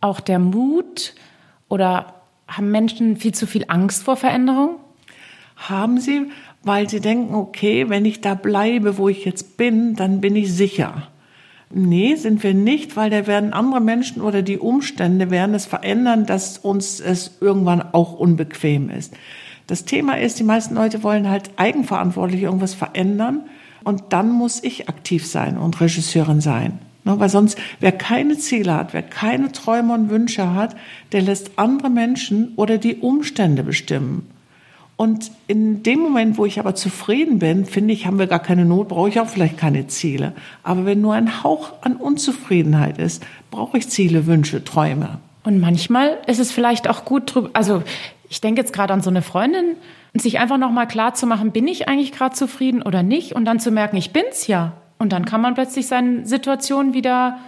auch 0.00 0.20
der 0.20 0.38
Mut 0.38 1.14
oder 1.68 2.14
haben 2.48 2.70
Menschen 2.70 3.16
viel 3.16 3.34
zu 3.34 3.46
viel 3.46 3.66
Angst 3.68 4.02
vor 4.02 4.16
Veränderung? 4.16 4.76
Haben 5.56 6.00
sie, 6.00 6.30
weil 6.62 6.88
sie 6.88 7.00
denken, 7.00 7.34
okay, 7.34 7.88
wenn 7.88 8.04
ich 8.04 8.20
da 8.20 8.34
bleibe, 8.34 8.98
wo 8.98 9.08
ich 9.08 9.24
jetzt 9.24 9.56
bin, 9.56 9.94
dann 9.94 10.20
bin 10.20 10.36
ich 10.36 10.52
sicher. 10.52 11.08
Nee, 11.74 12.16
sind 12.16 12.42
wir 12.42 12.52
nicht, 12.52 12.96
weil 12.96 13.08
da 13.08 13.26
werden 13.26 13.54
andere 13.54 13.80
Menschen 13.80 14.20
oder 14.20 14.42
die 14.42 14.58
Umstände 14.58 15.30
werden 15.30 15.54
es 15.54 15.64
verändern, 15.64 16.26
dass 16.26 16.58
uns 16.58 17.00
es 17.00 17.38
irgendwann 17.40 17.80
auch 17.80 18.12
unbequem 18.12 18.90
ist. 18.90 19.14
Das 19.66 19.86
Thema 19.86 20.18
ist, 20.18 20.38
die 20.38 20.44
meisten 20.44 20.74
Leute 20.74 21.02
wollen 21.02 21.30
halt 21.30 21.50
eigenverantwortlich 21.56 22.42
irgendwas 22.42 22.74
verändern 22.74 23.42
und 23.84 24.02
dann 24.10 24.30
muss 24.30 24.62
ich 24.62 24.90
aktiv 24.90 25.26
sein 25.26 25.56
und 25.56 25.80
Regisseurin 25.80 26.42
sein. 26.42 26.78
Ne, 27.04 27.18
weil 27.18 27.30
sonst, 27.30 27.58
wer 27.80 27.92
keine 27.92 28.36
Ziele 28.38 28.74
hat, 28.74 28.92
wer 28.92 29.02
keine 29.02 29.50
Träume 29.50 29.94
und 29.94 30.10
Wünsche 30.10 30.54
hat, 30.54 30.76
der 31.10 31.22
lässt 31.22 31.52
andere 31.56 31.90
Menschen 31.90 32.52
oder 32.56 32.78
die 32.78 32.96
Umstände 32.96 33.64
bestimmen. 33.64 34.28
Und 35.02 35.32
in 35.48 35.82
dem 35.82 35.98
Moment, 35.98 36.38
wo 36.38 36.46
ich 36.46 36.60
aber 36.60 36.76
zufrieden 36.76 37.40
bin, 37.40 37.66
finde 37.66 37.92
ich, 37.92 38.06
haben 38.06 38.20
wir 38.20 38.28
gar 38.28 38.38
keine 38.38 38.64
Not, 38.64 38.86
brauche 38.86 39.08
ich 39.08 39.18
auch 39.18 39.26
vielleicht 39.26 39.58
keine 39.58 39.88
Ziele. 39.88 40.32
Aber 40.62 40.86
wenn 40.86 41.00
nur 41.00 41.14
ein 41.14 41.42
Hauch 41.42 41.72
an 41.80 41.96
Unzufriedenheit 41.96 42.98
ist, 42.98 43.20
brauche 43.50 43.78
ich 43.78 43.88
Ziele, 43.88 44.28
Wünsche, 44.28 44.62
Träume. 44.62 45.18
Und 45.42 45.58
manchmal 45.58 46.18
ist 46.28 46.38
es 46.38 46.52
vielleicht 46.52 46.88
auch 46.88 47.04
gut 47.04 47.34
also 47.52 47.82
ich 48.28 48.40
denke 48.40 48.60
jetzt 48.60 48.72
gerade 48.72 48.94
an 48.94 49.00
so 49.00 49.10
eine 49.10 49.22
Freundin, 49.22 49.74
sich 50.14 50.38
einfach 50.38 50.56
nochmal 50.56 50.86
klar 50.86 51.14
zu 51.14 51.26
machen, 51.26 51.50
bin 51.50 51.66
ich 51.66 51.88
eigentlich 51.88 52.12
gerade 52.12 52.36
zufrieden 52.36 52.80
oder 52.80 53.02
nicht? 53.02 53.34
Und 53.34 53.44
dann 53.44 53.58
zu 53.58 53.72
merken, 53.72 53.96
ich 53.96 54.12
bin's 54.12 54.46
ja. 54.46 54.74
Und 54.98 55.12
dann 55.12 55.24
kann 55.24 55.40
man 55.40 55.54
plötzlich 55.54 55.88
seine 55.88 56.26
Situation 56.26 56.94
wieder 56.94 57.38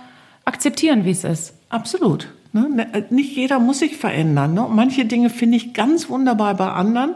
akzeptieren, 0.45 1.05
wie 1.05 1.13
es 1.13 1.23
ist. 1.23 1.55
Absolut. 1.69 2.33
Ne, 2.53 2.69
ne, 2.69 3.05
nicht 3.11 3.37
jeder 3.37 3.61
muss 3.61 3.79
sich 3.79 3.97
verändern. 3.97 4.55
Ne? 4.55 4.67
Manche 4.69 5.05
Dinge 5.05 5.31
finde 5.31 5.57
ich 5.57 5.73
ganz 5.73 6.09
wunderbar 6.09 6.57
bei 6.57 6.73
anderen. 6.73 7.15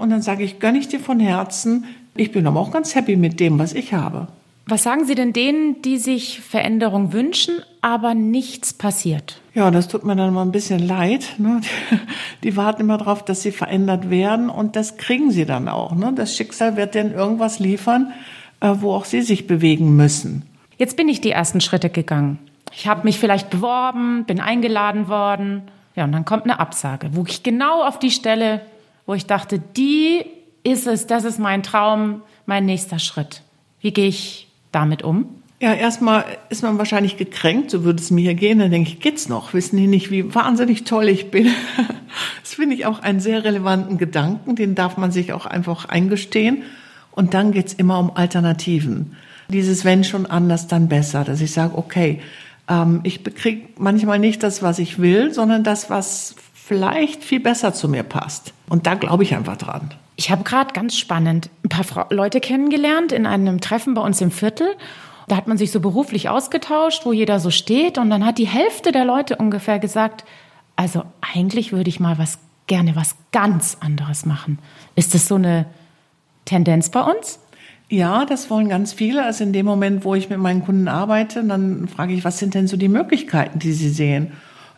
Und 0.00 0.08
dann 0.08 0.22
sage 0.22 0.44
ich, 0.44 0.60
gönne 0.60 0.78
ich 0.78 0.88
dir 0.88 0.98
von 0.98 1.20
Herzen. 1.20 1.84
Ich 2.16 2.32
bin 2.32 2.46
aber 2.46 2.58
auch 2.58 2.70
ganz 2.70 2.94
happy 2.94 3.16
mit 3.16 3.38
dem, 3.38 3.58
was 3.58 3.74
ich 3.74 3.92
habe. 3.92 4.28
Was 4.64 4.82
sagen 4.82 5.04
Sie 5.04 5.14
denn 5.14 5.34
denen, 5.34 5.82
die 5.82 5.98
sich 5.98 6.40
Veränderung 6.40 7.12
wünschen, 7.12 7.56
aber 7.82 8.14
nichts 8.14 8.72
passiert? 8.72 9.40
Ja, 9.52 9.70
das 9.70 9.88
tut 9.88 10.04
mir 10.04 10.16
dann 10.16 10.32
mal 10.32 10.42
ein 10.42 10.52
bisschen 10.52 10.78
leid. 10.78 11.34
Ne? 11.38 11.60
Die 12.44 12.56
warten 12.56 12.82
immer 12.82 12.96
darauf, 12.96 13.24
dass 13.24 13.42
sie 13.42 13.50
verändert 13.50 14.10
werden 14.10 14.48
und 14.48 14.76
das 14.76 14.96
kriegen 14.96 15.32
sie 15.32 15.44
dann 15.44 15.68
auch. 15.68 15.94
Ne? 15.94 16.12
Das 16.14 16.36
Schicksal 16.36 16.76
wird 16.76 16.94
denen 16.94 17.12
irgendwas 17.12 17.58
liefern, 17.58 18.12
äh, 18.60 18.72
wo 18.78 18.94
auch 18.94 19.04
sie 19.04 19.22
sich 19.22 19.46
bewegen 19.46 19.96
müssen. 19.96 20.44
Jetzt 20.78 20.96
bin 20.96 21.08
ich 21.08 21.20
die 21.20 21.32
ersten 21.32 21.60
Schritte 21.60 21.90
gegangen. 21.90 22.38
Ich 22.72 22.86
habe 22.86 23.02
mich 23.04 23.18
vielleicht 23.18 23.50
beworben, 23.50 24.24
bin 24.24 24.40
eingeladen 24.40 25.08
worden. 25.08 25.62
Ja, 25.96 26.04
und 26.04 26.12
dann 26.12 26.24
kommt 26.24 26.44
eine 26.44 26.60
Absage, 26.60 27.10
wo 27.12 27.24
ich 27.26 27.42
genau 27.42 27.82
auf 27.82 27.98
die 27.98 28.12
Stelle, 28.12 28.60
wo 29.10 29.14
ich 29.14 29.26
dachte, 29.26 29.58
die 29.58 30.24
ist 30.62 30.86
es, 30.86 31.08
das 31.08 31.24
ist 31.24 31.40
mein 31.40 31.64
Traum, 31.64 32.22
mein 32.46 32.64
nächster 32.64 33.00
Schritt. 33.00 33.42
Wie 33.80 33.90
gehe 33.90 34.06
ich 34.06 34.46
damit 34.70 35.02
um? 35.02 35.26
Ja, 35.58 35.74
erstmal 35.74 36.24
ist 36.48 36.62
man 36.62 36.78
wahrscheinlich 36.78 37.16
gekränkt, 37.16 37.72
so 37.72 37.82
würde 37.82 38.00
es 38.00 38.12
mir 38.12 38.20
hier 38.20 38.34
gehen. 38.34 38.60
Dann 38.60 38.70
denke 38.70 38.88
ich, 38.88 39.00
geht's 39.00 39.28
noch? 39.28 39.52
Wissen 39.52 39.78
die 39.78 39.88
nicht, 39.88 40.12
wie 40.12 40.32
wahnsinnig 40.32 40.84
toll 40.84 41.08
ich 41.08 41.32
bin? 41.32 41.48
Das 42.42 42.54
finde 42.54 42.74
ich 42.76 42.86
auch 42.86 43.00
einen 43.00 43.20
sehr 43.20 43.44
relevanten 43.44 43.98
Gedanken, 43.98 44.54
den 44.56 44.74
darf 44.74 44.96
man 44.96 45.10
sich 45.12 45.32
auch 45.32 45.46
einfach 45.46 45.86
eingestehen. 45.86 46.62
Und 47.10 47.34
dann 47.34 47.50
geht's 47.50 47.72
immer 47.72 47.98
um 47.98 48.16
Alternativen. 48.16 49.16
Dieses 49.48 49.84
wenn 49.84 50.04
schon 50.04 50.26
anders, 50.26 50.66
dann 50.68 50.88
besser, 50.88 51.24
dass 51.24 51.40
ich 51.40 51.52
sage, 51.52 51.76
okay, 51.76 52.20
ähm, 52.68 53.00
ich 53.02 53.22
kriege 53.22 53.68
manchmal 53.76 54.18
nicht 54.18 54.42
das, 54.42 54.62
was 54.62 54.78
ich 54.78 55.00
will, 55.00 55.32
sondern 55.32 55.62
das, 55.64 55.90
was 55.90 56.34
vielleicht 56.70 57.24
viel 57.24 57.40
besser 57.40 57.74
zu 57.74 57.88
mir 57.88 58.04
passt. 58.04 58.54
Und 58.68 58.86
da 58.86 58.94
glaube 58.94 59.24
ich 59.24 59.34
einfach 59.34 59.56
dran. 59.56 59.90
Ich 60.14 60.30
habe 60.30 60.44
gerade 60.44 60.72
ganz 60.72 60.96
spannend 60.96 61.50
ein 61.64 61.68
paar 61.68 61.82
Fra 61.82 62.06
Leute 62.10 62.38
kennengelernt 62.38 63.10
in 63.10 63.26
einem 63.26 63.60
Treffen 63.60 63.94
bei 63.94 64.02
uns 64.02 64.20
im 64.20 64.30
Viertel. 64.30 64.76
Da 65.26 65.34
hat 65.34 65.48
man 65.48 65.58
sich 65.58 65.72
so 65.72 65.80
beruflich 65.80 66.28
ausgetauscht, 66.28 67.04
wo 67.04 67.12
jeder 67.12 67.40
so 67.40 67.50
steht. 67.50 67.98
Und 67.98 68.08
dann 68.08 68.24
hat 68.24 68.38
die 68.38 68.46
Hälfte 68.46 68.92
der 68.92 69.04
Leute 69.04 69.34
ungefähr 69.34 69.80
gesagt, 69.80 70.24
also 70.76 71.02
eigentlich 71.34 71.72
würde 71.72 71.88
ich 71.88 71.98
mal 71.98 72.18
was 72.18 72.38
gerne 72.68 72.94
was 72.94 73.16
ganz 73.32 73.76
anderes 73.80 74.24
machen. 74.24 74.60
Ist 74.94 75.12
das 75.12 75.26
so 75.26 75.34
eine 75.34 75.66
Tendenz 76.44 76.90
bei 76.90 77.02
uns? 77.02 77.40
Ja, 77.88 78.26
das 78.26 78.48
wollen 78.48 78.68
ganz 78.68 78.92
viele. 78.92 79.24
Also 79.24 79.42
in 79.42 79.52
dem 79.52 79.66
Moment, 79.66 80.04
wo 80.04 80.14
ich 80.14 80.30
mit 80.30 80.38
meinen 80.38 80.64
Kunden 80.64 80.86
arbeite, 80.86 81.42
dann 81.42 81.88
frage 81.88 82.12
ich, 82.12 82.24
was 82.24 82.38
sind 82.38 82.54
denn 82.54 82.68
so 82.68 82.76
die 82.76 82.88
Möglichkeiten, 82.88 83.58
die 83.58 83.72
sie 83.72 83.88
sehen? 83.88 84.30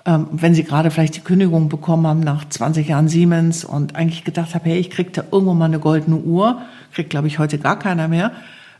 Ähm, 0.04 0.26
wenn 0.32 0.54
sie 0.54 0.64
gerade 0.64 0.90
vielleicht 0.90 1.16
die 1.16 1.20
Kündigung 1.20 1.68
bekommen 1.68 2.06
haben 2.06 2.20
nach 2.20 2.48
20 2.48 2.88
Jahren 2.88 3.08
Siemens 3.08 3.64
und 3.64 3.94
eigentlich 3.94 4.24
gedacht 4.24 4.54
haben, 4.54 4.64
hey, 4.64 4.78
ich 4.78 4.90
krieg 4.90 5.12
da 5.12 5.22
irgendwo 5.30 5.54
mal 5.54 5.66
eine 5.66 5.78
goldene 5.78 6.16
Uhr, 6.16 6.60
kriegt 6.92 7.10
glaube 7.10 7.28
ich 7.28 7.38
heute 7.38 7.58
gar 7.58 7.78
keiner 7.78 8.08
mehr. 8.08 8.32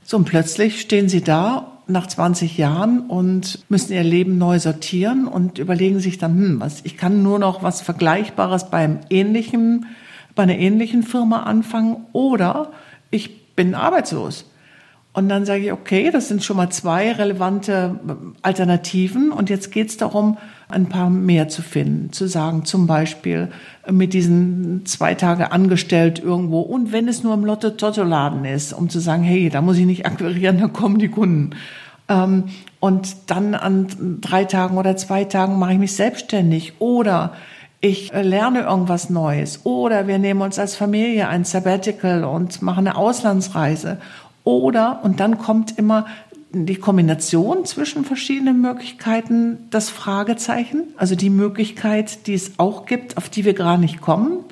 So 0.03 0.17
und 0.17 0.25
plötzlich 0.25 0.81
stehen 0.81 1.09
sie 1.09 1.23
da 1.23 1.69
nach 1.87 2.09
20 2.09 2.59
Jahren 2.59 3.01
und 3.01 3.61
müssen 3.69 3.93
ihr 3.93 4.03
Leben 4.03 4.37
neu 4.39 4.59
sortieren 4.59 5.29
und 5.29 5.59
überlegen 5.59 6.01
sich 6.01 6.19
dann, 6.19 6.33
hm, 6.33 6.61
was, 6.61 6.81
ich 6.85 6.97
kann 6.97 7.23
nur 7.23 7.39
noch 7.39 7.63
was 7.63 7.83
Vergleichbares 7.83 8.71
beim 8.71 9.01
ähnlichen, 9.11 9.87
bei 10.35 10.43
einer 10.43 10.59
ähnlichen 10.59 11.05
Firma 11.05 11.45
anfangen 11.45 11.99
oder 12.13 12.73
ich 13.11 13.55
bin 13.55 13.75
arbeitslos. 13.75 14.47
Und 15.15 15.29
dann 15.29 15.45
sage 15.45 15.65
ich, 15.65 15.73
okay, 15.73 16.11
das 16.11 16.29
sind 16.29 16.43
schon 16.43 16.57
mal 16.57 16.71
zwei 16.71 17.13
relevante 17.13 18.01
Alternativen. 18.41 19.31
Und 19.31 19.51
jetzt 19.51 19.71
geht 19.71 19.91
es 19.91 19.99
darum, 19.99 20.39
ein 20.73 20.89
paar 20.89 21.11
mehr 21.11 21.49
zu 21.49 21.63
finden. 21.63 22.13
Zu 22.13 22.27
sagen, 22.27 22.65
zum 22.65 22.87
Beispiel 22.87 23.49
mit 23.91 24.15
diesen 24.15 24.87
zwei 24.87 25.15
Tage 25.15 25.53
angestellt 25.53 26.19
irgendwo. 26.19 26.61
Und 26.61 26.93
wenn 26.93 27.09
es 27.09 27.23
nur 27.23 27.35
im 27.35 27.45
Lotte-Totto-Laden 27.45 28.45
ist, 28.45 28.73
um 28.73 28.89
zu 28.89 29.01
sagen, 29.01 29.23
hey, 29.23 29.49
da 29.49 29.63
muss 29.63 29.79
ich 29.79 29.87
nicht 29.87 30.07
akquirieren, 30.11 30.59
da 30.59 30.69
kommen 30.69 30.99
die 30.99 31.09
Kunden. 31.09 31.51
Ähm, 32.09 32.45
Und 32.81 33.31
dann 33.31 33.55
an 33.55 34.19
drei 34.21 34.45
Tagen 34.45 34.77
oder 34.77 34.97
zwei 34.97 35.25
Tagen 35.25 35.59
mache 35.59 35.75
ich 35.75 35.79
mich 35.79 35.95
selbstständig. 35.95 36.75
Oder 36.81 37.33
ich 37.81 38.13
äh, 38.13 38.23
lerne 38.23 38.63
irgendwas 38.63 39.11
Neues. 39.11 39.61
Oder 39.65 40.09
wir 40.09 40.19
nehmen 40.19 40.43
uns 40.43 40.59
als 40.59 40.75
Familie 40.77 41.29
ein 41.29 41.45
Sabbatical 41.45 42.25
und 42.25 42.63
machen 42.63 42.87
eine 42.87 42.97
Auslandsreise. 42.97 43.99
Oder, 44.45 45.01
und 45.05 45.21
dann 45.21 45.39
kommt 45.39 45.79
immer 45.79 46.07
die 46.53 46.77
Kombination 46.77 47.65
zwischen 47.65 48.05
verschiedenen 48.05 48.61
Möglichkeiten, 48.61 49.67
das 49.71 49.91
Fragezeichen, 49.91 50.85
also 50.97 51.15
die 51.15 51.31
Möglichkeit, 51.31 52.27
die 52.27 52.35
es 52.35 52.59
auch 52.59 52.87
gibt, 52.87 53.17
auf 53.17 53.29
die 53.29 53.45
wir 53.45 53.55
gerade 53.55 53.81
nicht 53.81 54.01
kommen. 54.01 54.45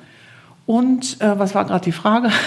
Und 0.65 1.19
äh, 1.21 1.37
was 1.37 1.53
war 1.55 1.65
gerade 1.65 1.83
die 1.83 1.91
Frage? 1.91 2.31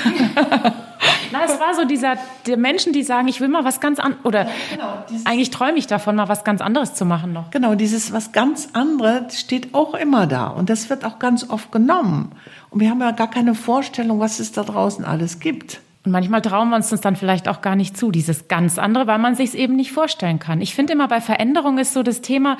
Na, 1.33 1.45
es 1.45 1.59
war 1.59 1.75
so 1.75 1.85
dieser 1.85 2.17
der 2.47 2.57
Menschen, 2.57 2.93
die 2.93 3.03
sagen, 3.03 3.27
ich 3.29 3.41
will 3.41 3.49
mal 3.49 3.65
was 3.65 3.81
ganz 3.81 3.99
anderes 3.99 4.25
oder 4.25 4.45
ja, 4.45 4.51
genau, 4.71 5.05
eigentlich 5.25 5.51
träume 5.51 5.79
ich 5.79 5.87
davon, 5.87 6.15
mal 6.17 6.29
was 6.29 6.45
ganz 6.45 6.61
anderes 6.61 6.95
zu 6.95 7.05
machen 7.05 7.33
noch. 7.33 7.51
Genau, 7.51 7.75
dieses 7.75 8.13
was 8.13 8.33
ganz 8.33 8.69
anderes 8.73 9.41
steht 9.41 9.75
auch 9.75 9.95
immer 9.95 10.27
da 10.27 10.47
und 10.47 10.71
das 10.71 10.91
wird 10.91 11.05
auch 11.05 11.19
ganz 11.19 11.51
oft 11.51 11.73
genommen. 11.73 12.33
Und 12.71 12.81
wir 12.81 12.91
haben 12.91 13.01
ja 13.01 13.11
gar 13.11 13.29
keine 13.29 13.55
Vorstellung, 13.55 14.21
was 14.21 14.39
es 14.39 14.53
da 14.53 14.63
draußen 14.63 15.05
alles 15.05 15.41
gibt. 15.41 15.81
Und 16.05 16.13
manchmal 16.13 16.43
trauen 16.43 16.69
wir 16.69 16.77
uns 16.77 16.91
das 16.91 17.01
dann 17.01 17.17
vielleicht 17.17 17.49
auch 17.49 17.63
gar 17.63 17.77
nicht 17.77 17.97
zu, 17.97 18.11
dieses 18.11 18.49
ganz 18.49 18.79
andere, 18.79 19.07
weil 19.07 19.19
man 19.19 19.35
sich 19.35 19.51
es 19.51 19.55
eben 19.55 19.75
nicht 19.75 19.93
vorstellen 19.93 20.39
kann. 20.39 20.61
Ich 20.61 20.75
finde 20.75 20.93
immer 20.93 21.09
bei 21.09 21.21
Veränderung 21.21 21.79
ist 21.79 21.95
so 21.95 22.03
das 22.03 22.21
Thema, 22.21 22.59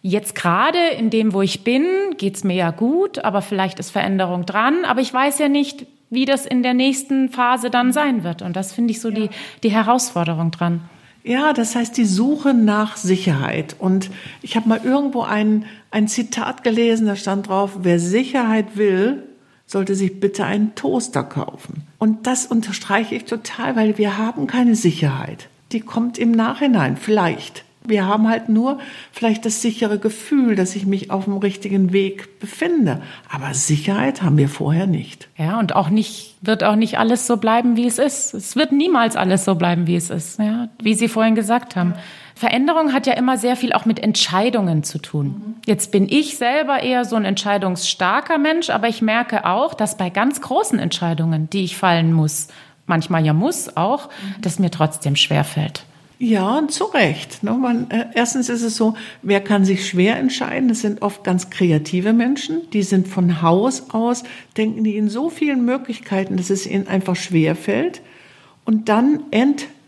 jetzt 0.00 0.34
gerade 0.34 0.78
in 0.98 1.10
dem, 1.10 1.34
wo 1.34 1.42
ich 1.42 1.62
bin, 1.64 1.84
geht's 2.16 2.44
mir 2.44 2.54
ja 2.54 2.70
gut, 2.70 3.18
aber 3.18 3.42
vielleicht 3.42 3.78
ist 3.78 3.90
Veränderung 3.90 4.46
dran, 4.46 4.84
aber 4.86 5.00
ich 5.00 5.12
weiß 5.12 5.38
ja 5.38 5.48
nicht, 5.48 5.86
wie 6.08 6.24
das 6.24 6.46
in 6.46 6.62
der 6.62 6.74
nächsten 6.74 7.28
Phase 7.28 7.68
dann 7.68 7.92
sein 7.92 8.24
wird. 8.24 8.40
Und 8.40 8.56
das 8.56 8.72
finde 8.72 8.92
ich 8.92 9.00
so 9.00 9.10
ja. 9.10 9.16
die, 9.16 9.30
die 9.62 9.70
Herausforderung 9.70 10.50
dran. 10.50 10.82
Ja, 11.24 11.52
das 11.52 11.74
heißt 11.74 11.96
die 11.96 12.04
Suche 12.04 12.54
nach 12.54 12.96
Sicherheit. 12.96 13.74
Und 13.80 14.10
ich 14.42 14.54
habe 14.54 14.68
mal 14.68 14.80
irgendwo 14.84 15.22
ein, 15.22 15.64
ein 15.90 16.06
Zitat 16.06 16.62
gelesen, 16.62 17.08
da 17.08 17.16
stand 17.16 17.48
drauf, 17.48 17.78
wer 17.80 17.98
Sicherheit 17.98 18.76
will, 18.76 19.24
sollte 19.66 19.94
sich 19.94 20.20
bitte 20.20 20.44
einen 20.44 20.74
Toaster 20.74 21.24
kaufen. 21.24 21.82
Und 21.98 22.26
das 22.26 22.46
unterstreiche 22.46 23.14
ich 23.14 23.24
total, 23.24 23.76
weil 23.76 23.98
wir 23.98 24.16
haben 24.16 24.46
keine 24.46 24.76
Sicherheit. 24.76 25.48
Die 25.72 25.80
kommt 25.80 26.18
im 26.18 26.30
Nachhinein, 26.30 26.96
vielleicht. 26.96 27.64
Wir 27.88 28.06
haben 28.06 28.28
halt 28.28 28.48
nur 28.48 28.78
vielleicht 29.12 29.44
das 29.44 29.62
sichere 29.62 29.98
Gefühl, 29.98 30.56
dass 30.56 30.74
ich 30.74 30.86
mich 30.86 31.10
auf 31.10 31.24
dem 31.24 31.36
richtigen 31.36 31.92
Weg 31.92 32.40
befinde. 32.40 33.00
Aber 33.30 33.54
Sicherheit 33.54 34.22
haben 34.22 34.38
wir 34.38 34.48
vorher 34.48 34.86
nicht. 34.86 35.28
Ja, 35.36 35.58
und 35.58 35.74
auch 35.74 35.88
nicht, 35.88 36.34
wird 36.40 36.64
auch 36.64 36.76
nicht 36.76 36.98
alles 36.98 37.26
so 37.26 37.36
bleiben, 37.36 37.76
wie 37.76 37.86
es 37.86 37.98
ist. 37.98 38.34
Es 38.34 38.56
wird 38.56 38.72
niemals 38.72 39.14
alles 39.16 39.44
so 39.44 39.54
bleiben, 39.54 39.86
wie 39.86 39.96
es 39.96 40.10
ist. 40.10 40.38
Ja, 40.38 40.68
wie 40.82 40.94
Sie 40.94 41.08
vorhin 41.08 41.36
gesagt 41.36 41.76
haben. 41.76 41.94
Veränderung 42.36 42.92
hat 42.92 43.06
ja 43.06 43.14
immer 43.14 43.38
sehr 43.38 43.56
viel 43.56 43.72
auch 43.72 43.86
mit 43.86 43.98
Entscheidungen 43.98 44.82
zu 44.82 44.98
tun. 44.98 45.56
Jetzt 45.64 45.90
bin 45.90 46.06
ich 46.06 46.36
selber 46.36 46.82
eher 46.82 47.06
so 47.06 47.16
ein 47.16 47.24
entscheidungsstarker 47.24 48.36
Mensch, 48.36 48.68
aber 48.68 48.88
ich 48.88 49.00
merke 49.00 49.46
auch, 49.46 49.72
dass 49.72 49.96
bei 49.96 50.10
ganz 50.10 50.42
großen 50.42 50.78
Entscheidungen, 50.78 51.48
die 51.48 51.64
ich 51.64 51.78
fallen 51.78 52.12
muss, 52.12 52.48
manchmal 52.86 53.24
ja 53.24 53.32
muss 53.32 53.78
auch, 53.78 54.10
dass 54.42 54.58
mir 54.58 54.70
trotzdem 54.70 55.16
schwerfällt. 55.16 55.86
Ja, 56.18 56.62
zu 56.68 56.84
Recht. 56.84 57.42
Ne? 57.42 57.86
Äh, 57.88 58.04
erstens 58.14 58.50
ist 58.50 58.62
es 58.62 58.76
so, 58.76 58.94
wer 59.22 59.40
kann 59.40 59.64
sich 59.64 59.88
schwer 59.88 60.18
entscheiden? 60.18 60.68
Das 60.68 60.80
sind 60.82 61.00
oft 61.00 61.24
ganz 61.24 61.48
kreative 61.48 62.12
Menschen. 62.12 62.70
Die 62.72 62.82
sind 62.82 63.08
von 63.08 63.40
Haus 63.40 63.90
aus, 63.90 64.24
denken 64.58 64.84
die 64.84 64.96
in 64.96 65.08
so 65.08 65.30
vielen 65.30 65.64
Möglichkeiten, 65.64 66.36
dass 66.36 66.50
es 66.50 66.66
ihnen 66.66 66.86
einfach 66.86 67.16
schwer 67.16 67.56
fällt. 67.56 68.02
Und 68.64 68.88
dann 68.88 69.24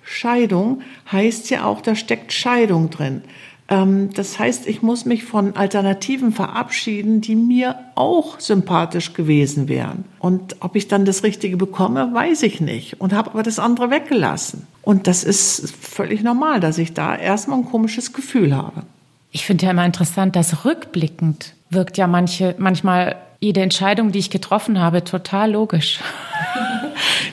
Entscheidung 0.08 0.80
heißt 1.12 1.50
ja 1.50 1.64
auch, 1.64 1.82
da 1.82 1.94
steckt 1.94 2.32
Scheidung 2.32 2.88
drin. 2.90 3.22
Ähm, 3.68 4.10
das 4.14 4.38
heißt, 4.38 4.66
ich 4.66 4.82
muss 4.82 5.04
mich 5.04 5.24
von 5.24 5.54
Alternativen 5.54 6.32
verabschieden, 6.32 7.20
die 7.20 7.36
mir 7.36 7.76
auch 7.94 8.40
sympathisch 8.40 9.12
gewesen 9.12 9.68
wären. 9.68 10.04
Und 10.18 10.56
ob 10.60 10.76
ich 10.76 10.88
dann 10.88 11.04
das 11.04 11.22
Richtige 11.22 11.58
bekomme, 11.58 12.12
weiß 12.12 12.42
ich 12.42 12.60
nicht. 12.60 13.00
Und 13.00 13.12
habe 13.12 13.30
aber 13.30 13.42
das 13.42 13.58
andere 13.58 13.90
weggelassen. 13.90 14.66
Und 14.82 15.06
das 15.06 15.24
ist 15.24 15.70
völlig 15.78 16.22
normal, 16.22 16.60
dass 16.60 16.78
ich 16.78 16.94
da 16.94 17.14
erstmal 17.14 17.58
ein 17.58 17.66
komisches 17.66 18.14
Gefühl 18.14 18.56
habe. 18.56 18.84
Ich 19.30 19.44
finde 19.44 19.66
ja 19.66 19.72
immer 19.72 19.84
interessant, 19.84 20.34
dass 20.36 20.64
rückblickend 20.64 21.54
wirkt 21.68 21.98
ja 21.98 22.06
manche, 22.06 22.54
manchmal 22.56 23.16
jede 23.40 23.60
Entscheidung, 23.60 24.10
die 24.10 24.18
ich 24.20 24.30
getroffen 24.30 24.80
habe, 24.80 25.04
total 25.04 25.52
logisch. 25.52 26.00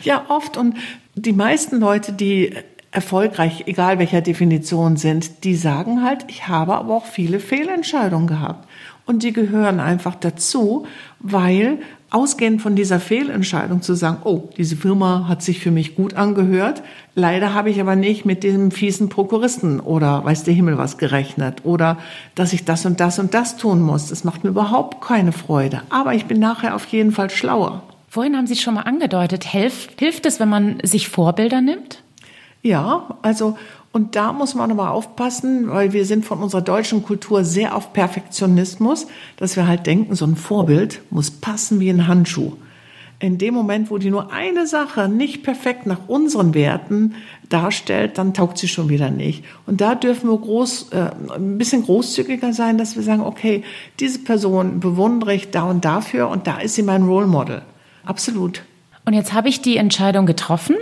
ja, 0.04 0.26
oft. 0.28 0.58
Und 0.58 0.76
die 1.15 1.34
meisten 1.34 1.80
Leute, 1.80 2.13
die 2.13 2.54
erfolgreich, 2.91 3.63
egal 3.67 3.99
welcher 3.99 4.21
Definition 4.21 4.95
sind, 4.97 5.43
die 5.43 5.56
sagen 5.56 6.04
halt, 6.04 6.25
ich 6.28 6.47
habe 6.47 6.75
aber 6.75 6.95
auch 6.95 7.06
viele 7.06 7.39
Fehlentscheidungen 7.39 8.28
gehabt. 8.28 8.67
Und 9.06 9.21
die 9.21 9.34
gehören 9.34 9.80
einfach 9.80 10.15
dazu, 10.15 10.88
weil 11.19 11.80
ausgehend 12.10 12.62
von 12.62 12.75
dieser 12.75 12.99
Fehlentscheidung 12.99 13.82
zu 13.82 13.93
sagen, 13.93 14.19
oh, 14.23 14.49
diese 14.58 14.78
Firma 14.78 15.28
hat 15.28 15.43
sich 15.43 15.60
für 15.60 15.71
mich 15.71 15.95
gut 15.95 16.13
angehört, 16.15 16.82
leider 17.13 17.54
habe 17.54 17.69
ich 17.69 17.82
aber 17.82 17.95
nicht 17.95 18.25
mit 18.25 18.43
dem 18.43 18.71
fiesen 18.71 19.10
Prokuristen 19.10 19.80
oder 19.80 20.23
weiß 20.23 20.43
der 20.43 20.54
Himmel 20.54 20.78
was 20.78 20.97
gerechnet 20.97 21.65
oder 21.65 21.97
dass 22.34 22.54
ich 22.54 22.63
das 22.63 22.86
und 22.86 22.99
das 22.99 23.19
und 23.19 23.34
das 23.34 23.58
tun 23.58 23.82
muss. 23.82 24.08
Das 24.08 24.23
macht 24.23 24.43
mir 24.43 24.51
überhaupt 24.51 25.06
keine 25.06 25.34
Freude. 25.34 25.82
Aber 25.89 26.13
ich 26.13 26.25
bin 26.25 26.39
nachher 26.39 26.75
auf 26.75 26.86
jeden 26.86 27.12
Fall 27.12 27.30
schlauer. 27.30 27.84
Vorhin 28.15 28.38
haben 28.38 28.47
Sie 28.47 28.56
schon 28.56 28.75
mal 28.75 28.84
angedeutet, 28.84 29.43
hilft, 29.43 29.99
hilft 29.99 30.25
es, 30.25 30.39
wenn 30.39 30.47
man 30.47 30.78
sich 30.84 31.10
Vorbilder 31.10 31.60
nimmt? 31.60 32.01
Ja, 32.62 33.17
also 33.21 33.58
und 33.91 34.15
da 34.15 34.32
muss 34.32 34.56
man 34.56 34.71
aber 34.71 34.91
aufpassen, 34.91 35.69
weil 35.69 35.91
wir 35.91 36.06
sind 36.06 36.23
von 36.23 36.39
unserer 36.41 36.62
deutschen 36.62 37.04
Kultur 37.04 37.43
sehr 37.43 37.75
auf 37.75 37.91
Perfektionismus, 37.91 39.08
dass 39.36 39.58
wir 39.58 39.67
halt 39.67 39.86
denken, 39.86 40.15
so 40.15 40.23
ein 40.23 40.38
Vorbild 40.38 41.01
muss 41.10 41.30
passen 41.30 41.82
wie 41.82 41.89
ein 41.89 42.08
Handschuh. 42.08 42.54
In 43.19 43.38
dem 43.38 43.54
Moment, 43.54 43.91
wo 43.91 43.97
die 43.97 44.12
nur 44.12 44.32
eine 44.32 44.65
Sache 44.65 45.10
nicht 45.10 45.43
perfekt 45.43 45.86
nach 45.86 46.08
unseren 46.08 46.54
Werten 46.54 47.15
darstellt, 47.49 48.17
dann 48.17 48.34
taugt 48.34 48.60
sie 48.60 48.69
schon 48.69 48.88
wieder 48.88 49.10
nicht. 49.10 49.43
Und 49.65 49.82
da 49.82 49.93
dürfen 49.93 50.30
wir 50.30 50.38
groß, 50.38 50.91
äh, 50.93 51.10
ein 51.36 51.58
bisschen 51.58 51.84
großzügiger 51.84 52.54
sein, 52.54 52.78
dass 52.78 52.95
wir 52.95 53.04
sagen, 53.04 53.23
okay, 53.23 53.65
diese 53.99 54.19
Person 54.19 54.80
bewundere 54.80 55.36
ich 55.36 55.51
da 55.51 55.63
und 55.63 55.84
dafür 55.84 56.30
und 56.30 56.47
da 56.47 56.60
ist 56.60 56.75
sie 56.75 56.84
mein 56.84 57.04
Role 57.04 57.28
Model. 57.28 57.62
Absolut. 58.06 58.63
Und 59.06 59.13
jetzt 59.13 59.34
habe 59.34 59.50
ich 59.50 59.62
die 59.62 59.78
Entscheidung 59.78 60.26
getroffen 60.26 60.76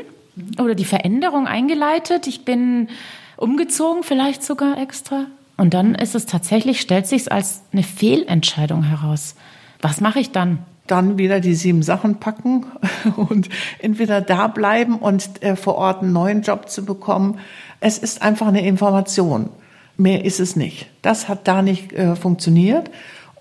oder 0.59 0.75
die 0.75 0.85
Veränderung 0.85 1.47
eingeleitet. 1.47 2.27
Ich 2.27 2.45
bin 2.45 2.89
umgezogen, 3.37 4.03
vielleicht 4.03 4.43
sogar 4.43 4.77
extra. 4.77 5.25
Und 5.57 5.73
dann 5.73 5.95
ist 5.95 6.15
es 6.15 6.25
tatsächlich, 6.25 6.81
stellt 6.81 7.07
sich 7.07 7.31
als 7.31 7.63
eine 7.71 7.83
Fehlentscheidung 7.83 8.83
heraus. 8.83 9.35
Was 9.81 10.01
mache 10.01 10.19
ich 10.19 10.31
dann? 10.31 10.59
Dann 10.87 11.17
wieder 11.17 11.39
die 11.39 11.53
sieben 11.53 11.83
Sachen 11.83 12.19
packen 12.19 12.65
und 13.15 13.49
entweder 13.79 14.21
da 14.21 14.47
bleiben 14.47 14.97
und 14.97 15.43
äh, 15.43 15.55
vor 15.55 15.75
Ort 15.75 16.01
einen 16.01 16.13
neuen 16.13 16.41
Job 16.41 16.69
zu 16.69 16.85
bekommen. 16.85 17.39
Es 17.79 17.97
ist 17.97 18.21
einfach 18.21 18.47
eine 18.47 18.65
Information. 18.65 19.49
Mehr 19.95 20.25
ist 20.25 20.39
es 20.39 20.55
nicht. 20.55 20.87
Das 21.01 21.29
hat 21.29 21.47
da 21.47 21.61
nicht 21.61 21.93
äh, 21.93 22.15
funktioniert. 22.15 22.89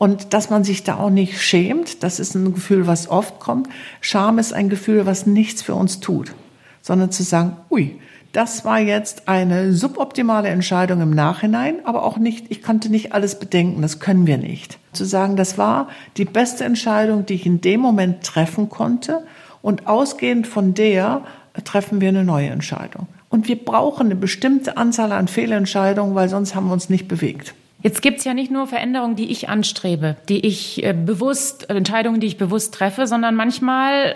Und 0.03 0.35
dass 0.35 0.51
man 0.51 0.65
sich 0.65 0.83
da 0.83 0.97
auch 0.97 1.11
nicht 1.11 1.41
schämt, 1.41 2.03
das 2.03 2.19
ist 2.19 2.35
ein 2.35 2.55
Gefühl, 2.55 2.88
was 2.88 3.09
oft 3.09 3.38
kommt. 3.38 3.69
Scham 4.01 4.38
ist 4.38 4.53
ein 4.53 4.69
Gefühl, 4.69 5.07
was 5.07 5.27
nichts 5.27 5.62
für 5.62 5.75
uns 5.75 6.01
tut 6.01 6.35
sondern 6.83 7.11
zu 7.11 7.23
sagen, 7.23 7.57
ui, 7.71 7.99
das 8.33 8.65
war 8.65 8.81
jetzt 8.81 9.29
eine 9.29 9.73
suboptimale 9.73 10.49
Entscheidung 10.49 11.01
im 11.01 11.11
Nachhinein, 11.11 11.77
aber 11.85 12.05
auch 12.05 12.17
nicht, 12.17 12.47
ich 12.51 12.62
konnte 12.62 12.91
nicht 12.91 13.12
alles 13.12 13.38
bedenken, 13.38 13.83
das 13.83 14.01
können 14.01 14.27
wir 14.27 14.38
nicht. 14.38 14.79
Zu 14.93 15.05
sagen, 15.05 15.37
das 15.37 15.59
war 15.59 15.88
die 16.17 16.25
beste 16.25 16.65
Entscheidung, 16.65 17.27
die 17.27 17.35
ich 17.35 17.47
in 17.47 17.61
dem 17.61 17.81
Moment 17.81 18.25
treffen 18.25 18.69
konnte 18.69 19.23
und 19.61 19.87
ausgehend 19.87 20.47
von 20.47 20.75
der 20.75 21.23
treffen 21.65 22.01
wir 22.01 22.09
eine 22.09 22.25
neue 22.25 22.49
Entscheidung. 22.49 23.07
Und 23.29 23.49
wir 23.49 23.62
brauchen 23.62 24.07
eine 24.07 24.17
bestimmte 24.17 24.77
Anzahl 24.77 25.12
an 25.12 25.29
Fehlentscheidungen, 25.29 26.15
weil 26.15 26.29
sonst 26.29 26.55
haben 26.55 26.67
wir 26.67 26.73
uns 26.73 26.88
nicht 26.88 27.09
bewegt. 27.09 27.55
Jetzt 27.83 28.01
gibt's 28.01 28.25
ja 28.25 28.33
nicht 28.33 28.51
nur 28.51 28.66
Veränderungen, 28.66 29.16
die 29.16 29.31
ich 29.31 29.49
anstrebe, 29.49 30.16
die 30.29 30.47
ich 30.47 30.85
äh, 30.85 30.92
bewusst, 30.92 31.68
äh, 31.68 31.75
Entscheidungen, 31.75 32.21
die 32.21 32.29
ich 32.29 32.37
bewusst 32.37 32.75
treffe, 32.75 33.07
sondern 33.07 33.35
manchmal, 33.35 34.12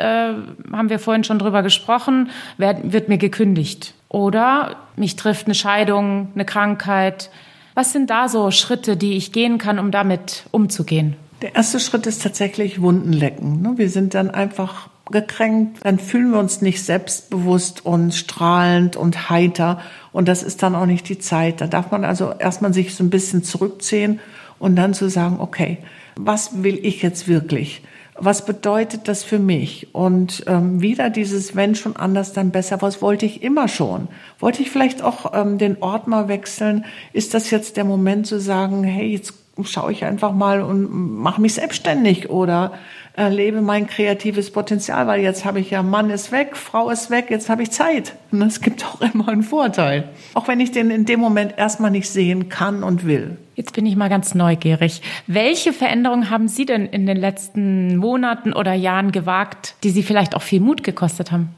äh, 0.69 0.73
haben 0.73 0.89
wir 0.89 0.99
vorhin 0.99 1.25
schon 1.25 1.39
drüber 1.39 1.63
gesprochen, 1.63 2.31
werd, 2.59 2.93
wird 2.93 3.09
mir 3.09 3.19
gekündigt. 3.19 3.95
Oder 4.09 4.77
mich 4.95 5.17
trifft 5.17 5.47
eine 5.47 5.55
Scheidung, 5.55 6.29
eine 6.35 6.45
Krankheit. 6.45 7.31
Was 7.75 7.93
sind 7.93 8.09
da 8.09 8.29
so 8.29 8.51
Schritte, 8.51 8.97
die 8.97 9.17
ich 9.17 9.33
gehen 9.33 9.59
kann, 9.59 9.79
um 9.79 9.91
damit 9.91 10.45
umzugehen? 10.53 11.17
Der 11.43 11.55
erste 11.55 11.81
Schritt 11.81 12.07
ist 12.07 12.23
tatsächlich 12.23 12.81
Wunden 12.81 13.13
lecken. 13.13 13.61
Ne? 13.61 13.75
Wir 13.77 13.91
sind 13.91 14.15
dann 14.15 14.31
einfach 14.31 14.89
gekränkt, 15.11 15.79
dann 15.85 15.99
fühlen 15.99 16.31
wir 16.31 16.39
uns 16.39 16.63
nicht 16.63 16.85
selbstbewusst 16.85 17.85
und 17.87 18.15
strahlend 18.15 18.97
und 18.97 19.31
heiter. 19.31 19.81
Und 20.13 20.29
das 20.29 20.43
ist 20.43 20.63
dann 20.63 20.75
auch 20.75 20.87
nicht 20.87 21.09
die 21.09 21.19
Zeit. 21.19 21.61
Da 21.61 21.67
darf 21.67 21.91
man 21.91 22.05
also 22.05 22.33
erstmal 22.39 22.75
sich 22.75 22.95
so 22.95 23.05
ein 23.05 23.11
bisschen 23.11 23.45
zurückziehen 23.45 24.21
und 24.59 24.77
dann 24.77 24.95
zu 24.95 25.09
sagen, 25.09 25.41
okay, 25.41 25.79
was 26.17 26.63
will 26.63 26.79
ich 26.83 27.03
jetzt 27.03 27.29
wirklich? 27.29 27.83
was 28.19 28.45
bedeutet 28.45 29.09
das 29.09 29.23
für 29.23 29.39
mich? 29.39 29.95
Und 29.95 30.45
ähm, 30.47 30.81
wieder 30.81 31.11
dieses 31.11 31.55
Wenn 31.55 31.75
schon 31.75 31.97
anders, 31.97 32.33
dann 32.33 32.51
besser. 32.51 32.81
Was 32.83 33.03
wollte 33.03 33.27
ich 33.27 33.43
immer 33.43 33.69
schon? 33.69 34.09
Wollte 34.39 34.63
ich 34.63 34.71
vielleicht 34.71 35.03
auch 35.03 35.33
ähm, 35.35 35.59
den 35.59 35.83
Ort 35.83 36.07
mal 36.07 36.29
wechseln? 36.29 36.85
Ist 37.13 37.35
das 37.35 37.51
jetzt 37.51 37.77
der 37.77 37.85
Moment 37.85 38.27
zu 38.27 38.41
sagen, 38.41 38.85
hey, 38.85 39.09
jetzt 39.09 39.35
schaue 39.65 39.93
ich 39.93 40.05
einfach 40.05 40.33
mal 40.33 40.63
und 40.63 40.91
mache 40.91 41.41
mich 41.41 41.55
selbstständig 41.55 42.31
oder 42.31 42.73
äh, 43.17 43.29
lebe 43.29 43.63
mein 43.63 43.87
kreatives 43.87 44.51
Potenzial, 44.51 45.07
weil 45.07 45.23
jetzt 45.23 45.45
habe 45.45 45.61
ich 45.61 45.71
ja 45.71 45.83
Mann 45.83 46.11
ist 46.11 46.33
weg, 46.33 46.57
Frau 46.57 46.91
ist 46.91 47.11
weg, 47.11 47.27
jetzt 47.31 47.49
habe 47.49 47.63
ich 47.63 47.71
Zeit. 47.71 48.15
Und 48.31 48.41
das 48.41 48.61
gibt 48.61 48.85
auch 48.85 49.01
immer 49.01 49.29
einen 49.29 49.43
Vorteil. 49.43 50.11
Auch 50.35 50.49
wenn 50.49 50.61
ich 50.61 50.73
den 50.73 50.91
in 50.91 51.07
dem 51.07 51.21
Moment 51.21 51.55
erstmal 51.57 51.91
nicht 51.91 52.11
sehen 52.11 52.49
kann 52.49 52.83
und 52.83 53.07
will. 53.07 53.39
Jetzt 53.55 53.73
bin 53.73 53.87
ich 53.87 53.97
mal 53.97 54.11
ganz 54.11 54.35
neugierig. 54.35 55.01
Welche 55.27 55.73
Veränderungen 55.73 56.29
haben 56.29 56.49
Sie 56.49 56.67
denn 56.67 56.85
in 56.85 57.07
den 57.07 57.17
letzten 57.17 57.97
Monaten 57.97 58.53
oder 58.53 58.75
Jahren 58.75 59.13
gewagt, 59.13 59.77
die 59.83 59.91
Sie 59.91 60.03
vielleicht 60.03 60.35
auch 60.37 60.43
viel 60.43 60.61
Mut 60.61 60.85
gekostet 60.85 61.33
haben? 61.33 61.55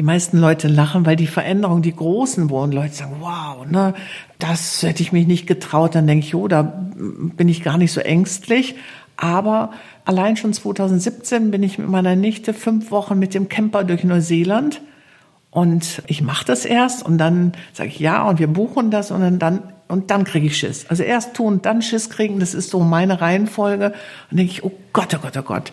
Die 0.00 0.06
meisten 0.06 0.38
Leute 0.38 0.66
lachen, 0.66 1.04
weil 1.04 1.16
die 1.16 1.26
Veränderungen, 1.26 1.82
die 1.82 1.94
großen 1.94 2.48
wurden, 2.48 2.72
Leute 2.72 2.94
sagen, 2.94 3.16
wow, 3.20 3.66
ne, 3.66 3.92
das 4.38 4.82
hätte 4.82 5.02
ich 5.02 5.12
mich 5.12 5.26
nicht 5.26 5.46
getraut. 5.46 5.94
Dann 5.94 6.06
denke 6.06 6.24
ich, 6.24 6.34
oh, 6.34 6.48
da 6.48 6.62
bin 6.62 7.50
ich 7.50 7.62
gar 7.62 7.76
nicht 7.76 7.92
so 7.92 8.00
ängstlich. 8.00 8.76
Aber 9.18 9.72
allein 10.06 10.38
schon 10.38 10.54
2017 10.54 11.50
bin 11.50 11.62
ich 11.62 11.76
mit 11.76 11.90
meiner 11.90 12.16
Nichte 12.16 12.54
fünf 12.54 12.90
Wochen 12.90 13.18
mit 13.18 13.34
dem 13.34 13.50
Camper 13.50 13.84
durch 13.84 14.02
Neuseeland. 14.02 14.80
Und 15.50 16.02
ich 16.06 16.22
mache 16.22 16.46
das 16.46 16.64
erst 16.64 17.04
und 17.04 17.18
dann 17.18 17.52
sage 17.74 17.90
ich 17.90 17.98
ja 17.98 18.26
und 18.26 18.38
wir 18.38 18.46
buchen 18.46 18.90
das 18.90 19.10
und 19.10 19.38
dann 19.38 19.62
und 19.90 20.12
dann 20.12 20.24
kriege 20.24 20.46
ich 20.46 20.56
Schiss. 20.56 20.86
Also 20.88 21.02
erst 21.02 21.34
tun, 21.34 21.60
dann 21.62 21.82
Schiss 21.82 22.08
kriegen, 22.10 22.38
das 22.38 22.54
ist 22.54 22.70
so 22.70 22.80
meine 22.80 23.20
Reihenfolge. 23.20 23.92
Und 24.30 24.38
denke 24.38 24.52
ich, 24.52 24.64
oh 24.64 24.72
Gott, 24.92 25.14
oh 25.14 25.18
Gott, 25.22 25.36
oh 25.36 25.42
Gott, 25.42 25.72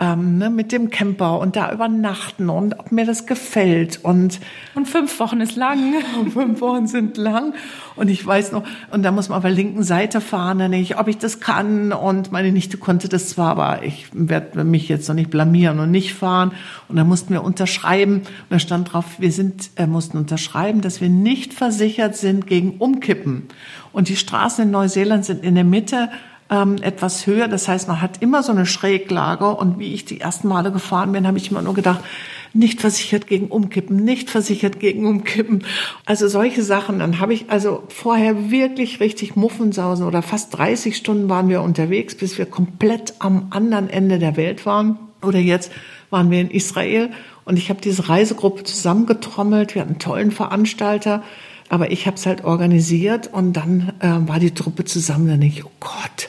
ähm, 0.00 0.38
ne, 0.38 0.50
mit 0.50 0.72
dem 0.72 0.90
Camper 0.90 1.38
und 1.38 1.54
da 1.54 1.72
übernachten 1.72 2.50
und 2.50 2.78
ob 2.80 2.90
mir 2.90 3.06
das 3.06 3.26
gefällt. 3.26 4.00
Und, 4.02 4.40
und 4.74 4.88
fünf 4.88 5.20
Wochen 5.20 5.40
ist 5.40 5.54
lang. 5.56 5.94
Fünf 6.32 6.60
Wochen 6.60 6.86
sind 6.88 7.16
lang. 7.16 7.54
Und 7.94 8.08
ich 8.08 8.26
weiß 8.26 8.52
noch, 8.52 8.64
und 8.90 9.04
da 9.04 9.12
muss 9.12 9.28
man 9.28 9.38
auf 9.38 9.44
der 9.44 9.52
linken 9.52 9.84
Seite 9.84 10.20
fahren, 10.20 10.58
dann 10.58 10.72
ich, 10.72 10.98
ob 10.98 11.06
ich 11.06 11.18
das 11.18 11.38
kann. 11.38 11.92
Und 11.92 12.32
meine 12.32 12.50
Nichte 12.50 12.76
konnte 12.76 13.08
das 13.08 13.28
zwar, 13.28 13.50
aber 13.50 13.84
ich 13.84 14.08
werde 14.12 14.64
mich 14.64 14.88
jetzt 14.88 15.08
noch 15.08 15.14
nicht 15.14 15.30
blamieren 15.30 15.78
und 15.78 15.92
nicht 15.92 16.14
fahren. 16.14 16.52
Und 16.88 16.96
dann 16.96 17.06
mussten 17.06 17.32
wir 17.32 17.44
unterschreiben. 17.44 18.16
Und 18.16 18.26
da 18.50 18.58
stand 18.58 18.92
drauf, 18.92 19.04
wir 19.18 19.30
sind, 19.30 19.70
äh, 19.76 19.86
mussten 19.86 20.18
unterschreiben, 20.18 20.80
dass 20.80 21.00
wir 21.00 21.08
nicht 21.08 21.54
versichert 21.54 22.16
sind 22.16 22.46
gegen 22.48 22.78
Umkippen. 22.78 23.44
Und 23.92 24.08
die 24.08 24.16
Straßen 24.16 24.64
in 24.64 24.70
Neuseeland 24.72 25.24
sind 25.24 25.44
in 25.44 25.54
der 25.54 25.64
Mitte 25.64 26.10
ähm, 26.50 26.76
etwas 26.80 27.26
höher. 27.26 27.48
Das 27.48 27.68
heißt, 27.68 27.88
man 27.88 28.00
hat 28.00 28.22
immer 28.22 28.42
so 28.42 28.52
eine 28.52 28.66
Schräglage. 28.66 29.48
Und 29.48 29.78
wie 29.78 29.94
ich 29.94 30.04
die 30.04 30.20
ersten 30.20 30.48
Male 30.48 30.72
gefahren 30.72 31.12
bin, 31.12 31.26
habe 31.26 31.38
ich 31.38 31.50
immer 31.50 31.62
nur 31.62 31.74
gedacht, 31.74 32.00
nicht 32.52 32.80
versichert 32.80 33.26
gegen 33.26 33.48
Umkippen, 33.48 33.96
nicht 33.96 34.30
versichert 34.30 34.80
gegen 34.80 35.06
Umkippen. 35.06 35.64
Also 36.04 36.28
solche 36.28 36.62
Sachen. 36.62 37.00
Dann 37.00 37.20
habe 37.20 37.34
ich 37.34 37.50
also 37.50 37.84
vorher 37.88 38.50
wirklich 38.50 39.00
richtig 39.00 39.36
Muffensausen 39.36 40.06
oder 40.06 40.22
fast 40.22 40.56
30 40.56 40.96
Stunden 40.96 41.28
waren 41.28 41.48
wir 41.48 41.62
unterwegs, 41.62 42.14
bis 42.14 42.38
wir 42.38 42.46
komplett 42.46 43.14
am 43.18 43.48
anderen 43.50 43.90
Ende 43.90 44.18
der 44.18 44.36
Welt 44.36 44.66
waren. 44.66 44.98
Oder 45.22 45.38
jetzt 45.38 45.72
waren 46.10 46.30
wir 46.30 46.40
in 46.40 46.50
Israel 46.50 47.10
und 47.44 47.58
ich 47.58 47.70
habe 47.70 47.80
diese 47.80 48.08
Reisegruppe 48.08 48.64
zusammengetrommelt. 48.64 49.74
Wir 49.74 49.82
hatten 49.82 49.92
einen 49.92 49.98
tollen 49.98 50.30
Veranstalter. 50.30 51.22
Aber 51.68 51.90
ich 51.90 52.06
habe 52.06 52.16
es 52.16 52.26
halt 52.26 52.44
organisiert 52.44 53.32
und 53.32 53.54
dann 53.54 53.92
äh, 54.00 54.08
war 54.28 54.38
die 54.38 54.52
Truppe 54.52 54.84
zusammen. 54.84 55.28
Dann 55.28 55.40
denke 55.40 55.56
ich, 55.58 55.64
oh 55.64 55.70
Gott, 55.80 56.28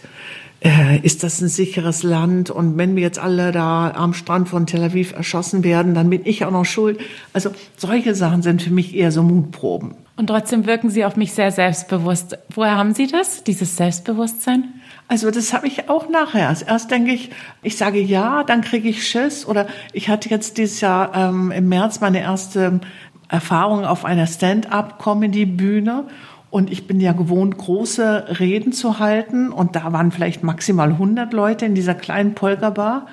äh, 0.64 1.00
ist 1.00 1.24
das 1.24 1.42
ein 1.42 1.48
sicheres 1.48 2.04
Land? 2.04 2.50
Und 2.50 2.78
wenn 2.78 2.96
wir 2.96 3.04
jetzt 3.04 3.20
alle 3.20 3.52
da 3.52 3.92
am 3.92 4.14
Strand 4.14 4.50
von 4.50 4.66
Tel 4.66 4.84
Aviv 4.84 5.14
erschossen 5.14 5.64
werden, 5.64 5.94
dann 5.94 6.10
bin 6.10 6.22
ich 6.24 6.46
auch 6.46 6.52
noch 6.52 6.66
schuld. 6.66 7.00
Also 7.34 7.52
solche 7.78 8.16
Sachen 8.16 8.42
sind 8.42 8.62
für 8.62 8.72
mich 8.72 8.96
eher 8.96 9.12
so 9.12 9.22
Mutproben. 9.22 9.96
Und 10.16 10.28
trotzdem 10.28 10.66
wirken 10.66 10.90
Sie 10.90 11.06
auf 11.06 11.16
mich 11.16 11.34
sehr 11.34 11.52
selbstbewusst. 11.52 12.40
Woher 12.50 12.76
haben 12.76 12.96
Sie 12.96 13.06
das, 13.06 13.44
dieses 13.44 13.78
Selbstbewusstsein? 13.78 14.74
Also 15.10 15.32
das 15.32 15.54
habe 15.54 15.68
ich 15.68 15.90
auch 15.90 16.10
nachher. 16.10 16.54
Erst 16.68 16.92
denke 16.92 17.12
ich, 17.12 17.30
ich 17.62 17.78
sage 17.78 18.02
ja, 18.02 18.44
dann 18.44 18.62
kriege 18.62 18.90
ich 18.90 19.08
Schiss. 19.08 19.46
Oder 19.46 19.68
ich 19.94 20.10
hatte 20.10 20.30
jetzt 20.30 20.58
dieses 20.58 20.82
Jahr 20.82 21.16
ähm, 21.16 21.52
im 21.52 21.70
März 21.70 22.02
meine 22.02 22.20
erste 22.20 22.82
Erfahrung 23.30 23.86
auf 23.86 24.06
einer 24.06 24.28
Stand-up-Comedy-Bühne 24.28 26.06
und 26.50 26.72
ich 26.72 26.88
bin 26.88 27.00
ja 27.00 27.12
gewohnt, 27.12 27.58
große 27.58 28.40
Reden 28.40 28.72
zu 28.72 29.00
halten. 29.00 29.52
Und 29.52 29.76
da 29.76 29.92
waren 29.92 30.12
vielleicht 30.12 30.44
maximal 30.44 30.92
100 30.92 31.34
Leute 31.34 31.66
in 31.66 31.76
dieser 31.76 31.94
kleinen 31.94 32.36
Polka-Bar. 32.36 33.08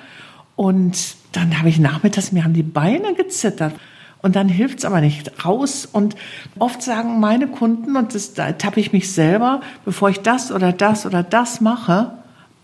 Und 0.55 1.15
dann 1.33 1.59
habe 1.59 1.69
ich 1.69 1.79
nachmittags, 1.79 2.31
mir 2.31 2.43
haben 2.43 2.53
die 2.53 2.63
Beine 2.63 3.13
gezittert. 3.13 3.73
Und 4.21 4.35
dann 4.35 4.47
hilft's 4.47 4.85
aber 4.85 5.01
nicht 5.01 5.45
raus. 5.45 5.85
Und 5.91 6.15
oft 6.57 6.81
sagen 6.81 7.19
meine 7.19 7.47
Kunden, 7.47 7.97
und 7.97 8.15
das, 8.15 8.33
da 8.33 8.53
tappe 8.53 8.79
ich 8.79 8.93
mich 8.93 9.11
selber, 9.11 9.61
bevor 9.83 10.09
ich 10.09 10.21
das 10.21 10.51
oder 10.51 10.71
das 10.71 11.05
oder 11.05 11.21
das 11.21 11.59
mache, 11.61 12.13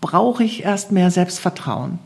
brauche 0.00 0.42
ich 0.42 0.64
erst 0.64 0.90
mehr 0.90 1.10
Selbstvertrauen. 1.10 1.98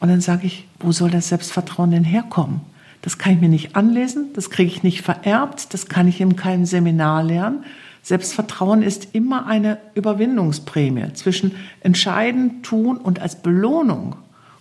Und 0.00 0.08
dann 0.08 0.20
sage 0.20 0.46
ich, 0.46 0.68
wo 0.78 0.92
soll 0.92 1.10
das 1.10 1.28
Selbstvertrauen 1.28 1.90
denn 1.90 2.04
herkommen? 2.04 2.60
Das 3.02 3.18
kann 3.18 3.34
ich 3.34 3.40
mir 3.40 3.48
nicht 3.48 3.74
anlesen, 3.76 4.32
das 4.34 4.48
kriege 4.48 4.70
ich 4.70 4.82
nicht 4.84 5.02
vererbt, 5.02 5.74
das 5.74 5.86
kann 5.86 6.06
ich 6.06 6.20
in 6.20 6.36
keinem 6.36 6.64
Seminar 6.64 7.24
lernen. 7.24 7.64
Selbstvertrauen 8.02 8.82
ist 8.82 9.08
immer 9.12 9.46
eine 9.46 9.78
Überwindungsprämie 9.94 11.12
zwischen 11.14 11.54
entscheiden, 11.80 12.62
tun 12.62 12.96
und 12.96 13.20
als 13.20 13.36
Belohnung 13.36 14.16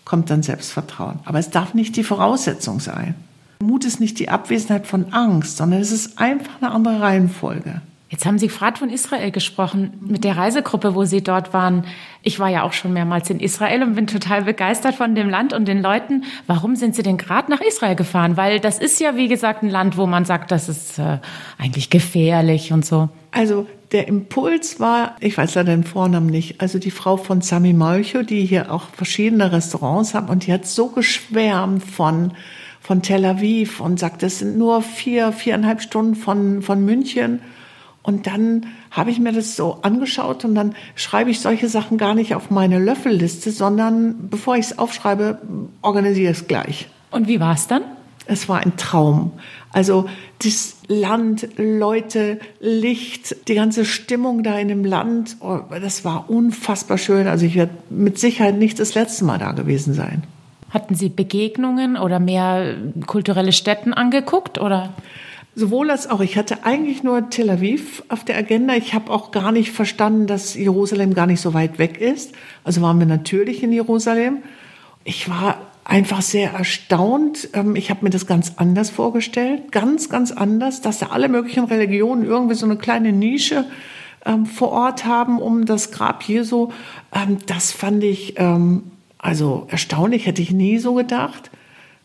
kommt 0.06 0.30
dann 0.30 0.44
Selbstvertrauen. 0.44 1.20
Aber 1.26 1.40
es 1.40 1.50
darf 1.50 1.74
nicht 1.74 1.96
die 1.96 2.04
Voraussetzung 2.04 2.80
sein. 2.80 3.16
Mut 3.62 3.86
ist 3.86 4.00
nicht 4.00 4.20
die 4.20 4.30
Abwesenheit 4.30 4.88
von 4.88 5.14
Angst, 5.14 5.58
sondern 5.58 5.80
es 5.80 5.92
ist 5.92 6.20
einfach 6.20 6.62
eine 6.62 6.72
andere 6.72 7.00
Reihenfolge. 7.00 7.82
Jetzt 8.12 8.26
haben 8.26 8.38
Sie 8.38 8.48
gerade 8.48 8.78
von 8.78 8.90
Israel 8.90 9.32
gesprochen, 9.32 9.94
mit 10.02 10.26
der 10.26 10.36
Reisegruppe, 10.36 10.96
wo 10.96 11.06
Sie 11.06 11.24
dort 11.24 11.54
waren. 11.54 11.86
Ich 12.24 12.40
war 12.40 12.50
ja 12.50 12.64
auch 12.64 12.74
schon 12.74 12.92
mehrmals 12.92 13.30
in 13.30 13.40
Israel 13.40 13.84
und 13.84 13.96
bin 13.96 14.06
total 14.06 14.44
begeistert 14.44 14.96
von 14.96 15.16
dem 15.16 15.30
Land 15.30 15.54
und 15.54 15.66
den 15.66 15.82
Leuten. 15.82 16.26
Warum 16.46 16.76
sind 16.76 16.94
Sie 16.94 17.04
denn 17.04 17.16
gerade 17.16 17.50
nach 17.50 17.62
Israel 17.62 17.96
gefahren? 17.96 18.36
Weil 18.36 18.60
das 18.60 18.80
ist 18.80 19.00
ja, 19.00 19.16
wie 19.16 19.30
gesagt, 19.30 19.64
ein 19.64 19.70
Land, 19.70 19.96
wo 19.96 20.08
man 20.08 20.26
sagt, 20.26 20.52
das 20.52 20.68
ist 20.68 21.00
äh, 21.00 21.20
eigentlich 21.58 21.90
gefährlich 21.90 22.74
und 22.74 22.86
so. 22.86 23.08
Also 23.32 23.66
der 23.94 24.10
Impuls 24.10 24.82
war, 24.82 25.16
ich 25.22 25.38
weiß 25.38 25.56
leider 25.56 25.72
den 25.72 25.86
Vornamen 25.86 26.28
nicht, 26.28 26.60
also 26.60 26.80
die 26.80 26.92
Frau 26.92 27.16
von 27.16 27.40
Sami 27.40 27.72
Malcho, 27.72 28.24
die 28.24 28.46
hier 28.46 28.74
auch 28.74 28.90
verschiedene 28.94 29.54
Restaurants 29.54 30.14
hat 30.14 30.30
und 30.30 30.46
die 30.48 30.52
hat 30.52 30.68
so 30.68 30.90
geschwärmt 30.90 31.82
von 31.86 32.34
von 32.82 33.04
Tel 33.04 33.24
Aviv 33.26 33.80
und 33.80 34.00
sagt, 34.00 34.24
das 34.24 34.40
sind 34.40 34.58
nur 34.58 34.82
vier, 34.82 35.32
viereinhalb 35.32 35.82
Stunden 35.84 36.16
von, 36.16 36.64
von 36.64 36.84
München. 36.84 37.40
Und 38.04 38.26
dann 38.26 38.66
habe 38.90 39.12
ich 39.12 39.20
mir 39.20 39.32
das 39.32 39.56
so 39.56 39.78
angeschaut 39.84 40.44
und 40.44 40.56
dann 40.56 40.76
schreibe 40.96 41.30
ich 41.30 41.40
solche 41.40 41.70
Sachen 41.70 41.98
gar 41.98 42.16
nicht 42.16 42.34
auf 42.34 42.50
meine 42.50 42.80
Löffelliste, 42.80 43.52
sondern 43.52 44.30
bevor 44.30 44.56
ich 44.56 44.66
es 44.66 44.80
aufschreibe, 44.80 45.40
organisiere 45.82 46.32
ich 46.32 46.40
es 46.40 46.48
gleich. 46.48 46.88
Und 47.12 47.28
wie 47.28 47.40
war 47.40 47.54
es 47.54 47.68
dann? 47.68 47.84
Es 48.26 48.50
war 48.50 48.60
ein 48.60 48.76
Traum. 48.78 49.32
Also 49.72 50.08
das 50.44 50.78
Land, 50.88 51.48
Leute, 51.58 52.40
Licht, 52.60 53.36
die 53.48 53.56
ganze 53.56 53.86
Stimmung 53.86 54.44
da 54.44 54.58
in 54.58 54.68
dem 54.68 54.84
Land, 54.84 55.38
oh, 55.40 55.60
das 55.70 56.04
war 56.04 56.30
unfassbar 56.30 56.98
schön. 56.98 57.28
Also 57.28 57.46
ich 57.46 57.56
werde 57.56 57.74
mit 57.90 58.20
Sicherheit 58.20 58.58
nicht 58.58 58.80
das 58.80 58.96
letzte 58.96 59.26
Mal 59.26 59.38
da 59.38 59.52
gewesen 59.52 59.94
sein. 59.94 60.24
Hatten 60.72 60.96
Sie 60.96 61.10
Begegnungen 61.10 61.98
oder 61.98 62.20
mehr 62.20 62.76
kulturelle 63.06 63.52
Städten 63.52 63.94
angeguckt 63.94 64.60
oder? 64.60 64.94
Sowohl 65.54 65.92
als 65.92 66.10
auch. 66.10 66.22
Ich 66.22 66.38
hatte 66.38 66.64
eigentlich 66.64 67.04
nur 67.04 67.30
Tel 67.30 67.50
Aviv 67.50 68.04
auf 68.08 68.24
der 68.24 68.38
Agenda. 68.38 68.74
Ich 68.76 68.94
habe 68.94 69.12
auch 69.12 69.32
gar 69.32 69.52
nicht 69.52 69.72
verstanden, 69.72 70.26
dass 70.26 70.56
Jerusalem 70.56 71.14
gar 71.14 71.28
nicht 71.28 71.42
so 71.42 71.54
weit 71.54 71.78
weg 71.78 72.00
ist. 72.00 72.34
Also 72.64 72.82
waren 72.82 73.00
wir 73.00 73.06
natürlich 73.06 73.62
in 73.62 73.74
Jerusalem. 73.74 74.38
Ich 75.04 75.30
war 75.30 75.58
einfach 75.84 76.22
sehr 76.22 76.54
erstaunt. 76.54 77.50
Ähm, 77.54 77.76
ich 77.76 77.90
habe 77.90 78.06
mir 78.06 78.12
das 78.12 78.28
ganz 78.28 78.54
anders 78.56 78.90
vorgestellt. 78.90 79.74
Ganz, 79.74 80.10
ganz 80.10 80.32
anders, 80.32 80.80
dass 80.82 81.00
da 81.00 81.08
alle 81.08 81.28
möglichen 81.28 81.66
Religionen 81.66 82.24
irgendwie 82.24 82.56
so 82.56 82.66
eine 82.66 82.78
kleine 82.78 83.12
Nische 83.12 83.66
ähm, 84.26 84.46
vor 84.46 84.70
Ort 84.70 85.04
haben 85.04 85.42
um 85.42 85.66
das 85.66 85.92
Grab 85.92 86.24
Jesu. 86.24 86.70
Ähm, 87.14 87.40
das 87.46 87.72
fand 87.72 88.04
ich 88.04 88.40
also 89.18 89.68
erstaunlich, 89.70 90.26
hätte 90.26 90.42
ich 90.42 90.52
nie 90.52 90.80
so 90.80 90.96
gedacht. 90.96 91.52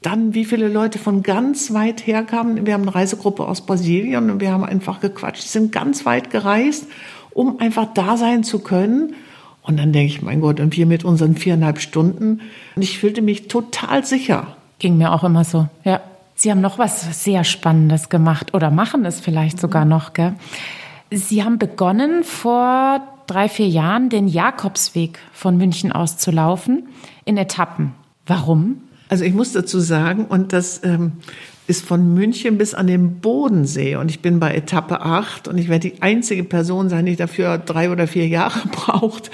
Dann, 0.02 0.34
wie 0.34 0.44
viele 0.44 0.68
Leute 0.68 0.98
von 0.98 1.22
ganz 1.22 1.72
weit 1.72 2.06
her 2.06 2.22
kamen. 2.22 2.66
Wir 2.66 2.74
haben 2.74 2.82
eine 2.82 2.94
Reisegruppe 2.94 3.46
aus 3.46 3.62
Brasilien 3.62 4.30
und 4.30 4.40
wir 4.40 4.52
haben 4.52 4.64
einfach 4.64 5.00
gequatscht. 5.00 5.44
Die 5.44 5.48
sind 5.48 5.72
ganz 5.72 6.04
weit 6.06 6.30
gereist, 6.30 6.86
um 7.32 7.58
einfach 7.60 7.86
da 7.94 8.16
sein 8.16 8.44
zu 8.44 8.60
können. 8.60 9.14
Und 9.62 9.78
dann 9.78 9.92
denke 9.92 10.12
ich, 10.12 10.22
mein 10.22 10.40
Gott, 10.40 10.60
und 10.60 10.76
wir 10.76 10.86
mit 10.86 11.04
unseren 11.04 11.36
viereinhalb 11.36 11.80
Stunden. 11.80 12.40
Und 12.76 12.82
ich 12.82 12.98
fühlte 12.98 13.20
mich 13.20 13.48
total 13.48 14.04
sicher. 14.04 14.56
Ging 14.78 14.96
mir 14.96 15.12
auch 15.12 15.24
immer 15.24 15.44
so, 15.44 15.68
ja. 15.84 16.00
Sie 16.38 16.50
haben 16.50 16.60
noch 16.60 16.78
was 16.78 17.24
sehr 17.24 17.44
Spannendes 17.44 18.10
gemacht 18.10 18.52
oder 18.52 18.70
machen 18.70 19.06
es 19.06 19.20
vielleicht 19.20 19.58
sogar 19.58 19.86
noch, 19.86 20.12
gell? 20.12 20.34
Sie 21.10 21.42
haben 21.42 21.58
begonnen, 21.58 22.24
vor 22.24 23.00
drei, 23.26 23.48
vier 23.48 23.68
Jahren 23.68 24.10
den 24.10 24.28
Jakobsweg 24.28 25.18
von 25.32 25.56
München 25.56 25.92
aus 25.92 26.18
zu 26.18 26.30
laufen 26.30 26.88
in 27.24 27.36
Etappen. 27.38 27.94
Warum? 28.26 28.82
Also 29.08 29.24
ich 29.24 29.34
muss 29.34 29.52
dazu 29.52 29.78
sagen, 29.80 30.26
und 30.26 30.52
das 30.52 30.80
ähm, 30.84 31.12
ist 31.68 31.84
von 31.84 32.14
München 32.14 32.58
bis 32.58 32.74
an 32.74 32.86
den 32.86 33.20
Bodensee 33.20 33.96
und 33.96 34.10
ich 34.10 34.20
bin 34.20 34.38
bei 34.38 34.54
Etappe 34.54 35.00
8 35.00 35.48
und 35.48 35.58
ich 35.58 35.68
werde 35.68 35.90
die 35.90 36.02
einzige 36.02 36.44
Person 36.44 36.88
sein, 36.88 37.06
die 37.06 37.16
dafür 37.16 37.58
drei 37.58 37.90
oder 37.90 38.06
vier 38.06 38.28
Jahre 38.28 38.68
braucht. 38.72 39.30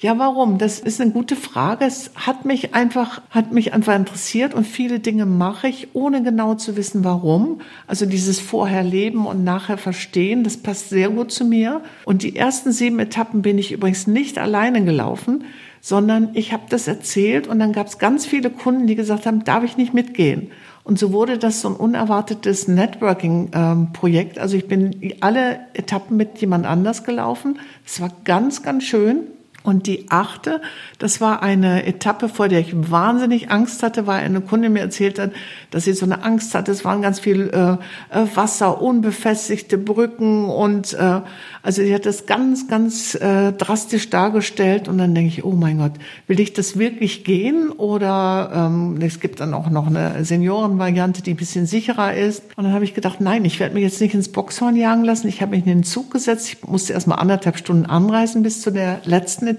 Ja, 0.00 0.18
warum? 0.18 0.58
Das 0.58 0.80
ist 0.80 1.00
eine 1.00 1.12
gute 1.12 1.36
Frage. 1.36 1.84
Es 1.84 2.10
hat 2.14 2.44
mich 2.44 2.74
einfach, 2.74 3.22
hat 3.30 3.52
mich 3.52 3.72
einfach 3.72 3.94
interessiert 3.94 4.54
und 4.54 4.66
viele 4.66 4.98
Dinge 4.98 5.26
mache 5.26 5.68
ich, 5.68 5.88
ohne 5.92 6.22
genau 6.22 6.54
zu 6.54 6.76
wissen, 6.76 7.04
warum. 7.04 7.60
Also 7.86 8.06
dieses 8.06 8.40
vorher 8.40 8.82
leben 8.82 9.26
und 9.26 9.44
nachher 9.44 9.78
verstehen, 9.78 10.42
das 10.42 10.56
passt 10.56 10.90
sehr 10.90 11.10
gut 11.10 11.30
zu 11.30 11.44
mir. 11.44 11.82
Und 12.04 12.22
die 12.22 12.34
ersten 12.34 12.72
sieben 12.72 12.98
Etappen 12.98 13.42
bin 13.42 13.58
ich 13.58 13.72
übrigens 13.72 14.06
nicht 14.06 14.38
alleine 14.38 14.84
gelaufen 14.84 15.44
sondern 15.86 16.30
ich 16.34 16.52
habe 16.52 16.64
das 16.68 16.88
erzählt 16.88 17.46
und 17.46 17.60
dann 17.60 17.72
gab 17.72 17.86
es 17.86 17.98
ganz 17.98 18.26
viele 18.26 18.50
Kunden, 18.50 18.88
die 18.88 18.96
gesagt 18.96 19.24
haben, 19.24 19.44
darf 19.44 19.62
ich 19.62 19.76
nicht 19.76 19.94
mitgehen? 19.94 20.50
Und 20.82 20.98
so 20.98 21.12
wurde 21.12 21.38
das 21.38 21.60
so 21.60 21.68
ein 21.68 21.76
unerwartetes 21.76 22.66
Networking-Projekt. 22.66 24.40
also 24.40 24.56
ich 24.56 24.66
bin 24.66 25.14
alle 25.20 25.60
Etappen 25.74 26.16
mit 26.16 26.38
jemand 26.38 26.66
anders 26.66 27.04
gelaufen. 27.04 27.60
Es 27.84 28.00
war 28.00 28.10
ganz, 28.24 28.64
ganz 28.64 28.82
schön. 28.82 29.28
Und 29.66 29.88
die 29.88 30.06
achte, 30.10 30.60
das 31.00 31.20
war 31.20 31.42
eine 31.42 31.84
Etappe, 31.84 32.28
vor 32.28 32.46
der 32.46 32.60
ich 32.60 32.72
wahnsinnig 32.88 33.50
Angst 33.50 33.82
hatte, 33.82 34.06
weil 34.06 34.24
eine 34.24 34.40
Kundin 34.40 34.74
mir 34.74 34.80
erzählt 34.80 35.18
hat, 35.18 35.32
dass 35.72 35.84
sie 35.84 35.92
so 35.92 36.06
eine 36.06 36.22
Angst 36.22 36.54
hatte. 36.54 36.70
Es 36.70 36.84
waren 36.84 37.02
ganz 37.02 37.18
viel 37.18 37.50
äh, 37.50 37.72
äh, 38.16 38.26
Wasser, 38.36 38.80
unbefestigte 38.80 39.76
Brücken 39.76 40.44
und 40.44 40.94
äh, 40.94 41.20
also 41.64 41.82
sie 41.82 41.92
hat 41.92 42.06
das 42.06 42.26
ganz, 42.26 42.68
ganz 42.68 43.16
äh, 43.16 43.52
drastisch 43.52 44.08
dargestellt. 44.08 44.86
Und 44.86 44.98
dann 44.98 45.16
denke 45.16 45.30
ich, 45.30 45.44
oh 45.44 45.50
mein 45.50 45.78
Gott, 45.78 45.94
will 46.28 46.38
ich 46.38 46.52
das 46.52 46.78
wirklich 46.78 47.24
gehen? 47.24 47.70
Oder 47.70 48.52
ähm, 48.54 49.00
es 49.00 49.18
gibt 49.18 49.40
dann 49.40 49.52
auch 49.52 49.68
noch 49.68 49.88
eine 49.88 50.24
Seniorenvariante, 50.24 51.22
die 51.22 51.32
ein 51.32 51.36
bisschen 51.36 51.66
sicherer 51.66 52.14
ist. 52.14 52.44
Und 52.54 52.62
dann 52.62 52.72
habe 52.72 52.84
ich 52.84 52.94
gedacht, 52.94 53.20
nein, 53.20 53.44
ich 53.44 53.58
werde 53.58 53.74
mich 53.74 53.82
jetzt 53.82 54.00
nicht 54.00 54.14
ins 54.14 54.28
Boxhorn 54.28 54.76
jagen 54.76 55.02
lassen. 55.02 55.26
Ich 55.26 55.42
habe 55.42 55.56
mich 55.56 55.66
in 55.66 55.72
den 55.78 55.82
Zug 55.82 56.12
gesetzt. 56.12 56.46
Ich 56.46 56.62
musste 56.62 56.92
erst 56.92 57.08
mal 57.08 57.16
anderthalb 57.16 57.58
Stunden 57.58 57.86
anreisen 57.86 58.44
bis 58.44 58.62
zu 58.62 58.70
der 58.70 59.00
letzten 59.04 59.48
Etappe. 59.48 59.55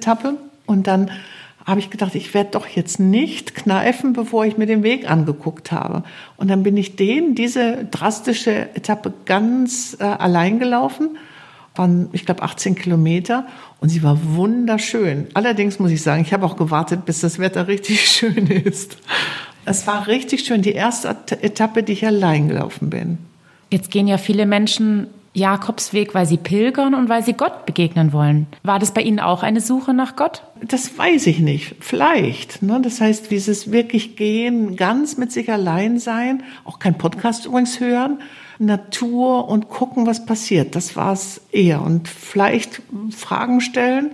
Und 0.65 0.87
dann 0.87 1.11
habe 1.65 1.81
ich 1.81 1.89
gedacht, 1.89 2.15
ich 2.15 2.33
werde 2.33 2.51
doch 2.51 2.67
jetzt 2.67 2.97
nicht 2.97 3.53
kneifen, 3.53 4.13
bevor 4.13 4.45
ich 4.45 4.57
mir 4.57 4.65
den 4.65 4.83
Weg 4.83 5.09
angeguckt 5.11 5.73
habe. 5.73 6.03
Und 6.37 6.47
dann 6.47 6.63
bin 6.63 6.77
ich 6.77 6.95
den, 6.95 7.35
diese 7.35 7.85
drastische 7.91 8.73
Etappe 8.73 9.13
ganz 9.25 9.97
äh, 9.99 10.05
allein 10.05 10.59
gelaufen, 10.59 11.17
waren, 11.75 12.07
ich 12.13 12.25
glaube, 12.25 12.41
18 12.41 12.75
Kilometer 12.75 13.45
und 13.81 13.89
sie 13.89 14.01
war 14.01 14.17
wunderschön. 14.35 15.27
Allerdings 15.33 15.77
muss 15.77 15.91
ich 15.91 16.01
sagen, 16.01 16.21
ich 16.21 16.33
habe 16.33 16.45
auch 16.45 16.55
gewartet, 16.55 17.05
bis 17.05 17.19
das 17.19 17.37
Wetter 17.37 17.67
richtig 17.67 18.01
schön 18.09 18.47
ist. 18.47 18.97
Es 19.65 19.85
war 19.85 20.07
richtig 20.07 20.45
schön, 20.45 20.61
die 20.61 20.71
erste 20.71 21.09
Etappe, 21.41 21.83
die 21.83 21.91
ich 21.91 22.05
allein 22.05 22.47
gelaufen 22.47 22.89
bin. 22.89 23.17
Jetzt 23.69 23.91
gehen 23.91 24.07
ja 24.07 24.17
viele 24.17 24.45
Menschen 24.45 25.07
Jakobsweg, 25.37 26.15
weil 26.15 26.25
sie 26.25 26.37
pilgern 26.37 26.95
und 26.95 27.09
weil 27.09 27.23
sie 27.23 27.33
Gott 27.33 27.65
begegnen 27.65 28.11
wollen. 28.11 28.47
War 28.63 28.79
das 28.79 28.91
bei 28.91 29.01
Ihnen 29.01 29.19
auch 29.19 29.43
eine 29.43 29.61
Suche 29.61 29.93
nach 29.93 30.15
Gott? 30.15 30.41
Das 30.63 30.97
weiß 30.97 31.27
ich 31.27 31.39
nicht. 31.39 31.75
Vielleicht. 31.79 32.63
Ne? 32.63 32.79
Das 32.81 32.99
heißt, 32.99 33.29
dieses 33.29 33.71
wirklich 33.71 34.15
gehen, 34.15 34.75
ganz 34.75 35.17
mit 35.17 35.31
sich 35.31 35.51
allein 35.51 35.99
sein, 35.99 36.43
auch 36.65 36.79
kein 36.79 36.97
Podcast 36.97 37.45
übrigens 37.45 37.79
hören, 37.79 38.19
Natur 38.57 39.47
und 39.47 39.69
gucken, 39.69 40.07
was 40.07 40.25
passiert. 40.25 40.75
Das 40.75 40.95
war 40.95 41.13
es 41.13 41.41
eher. 41.51 41.83
Und 41.83 42.07
vielleicht 42.07 42.81
Fragen 43.11 43.61
stellen. 43.61 44.11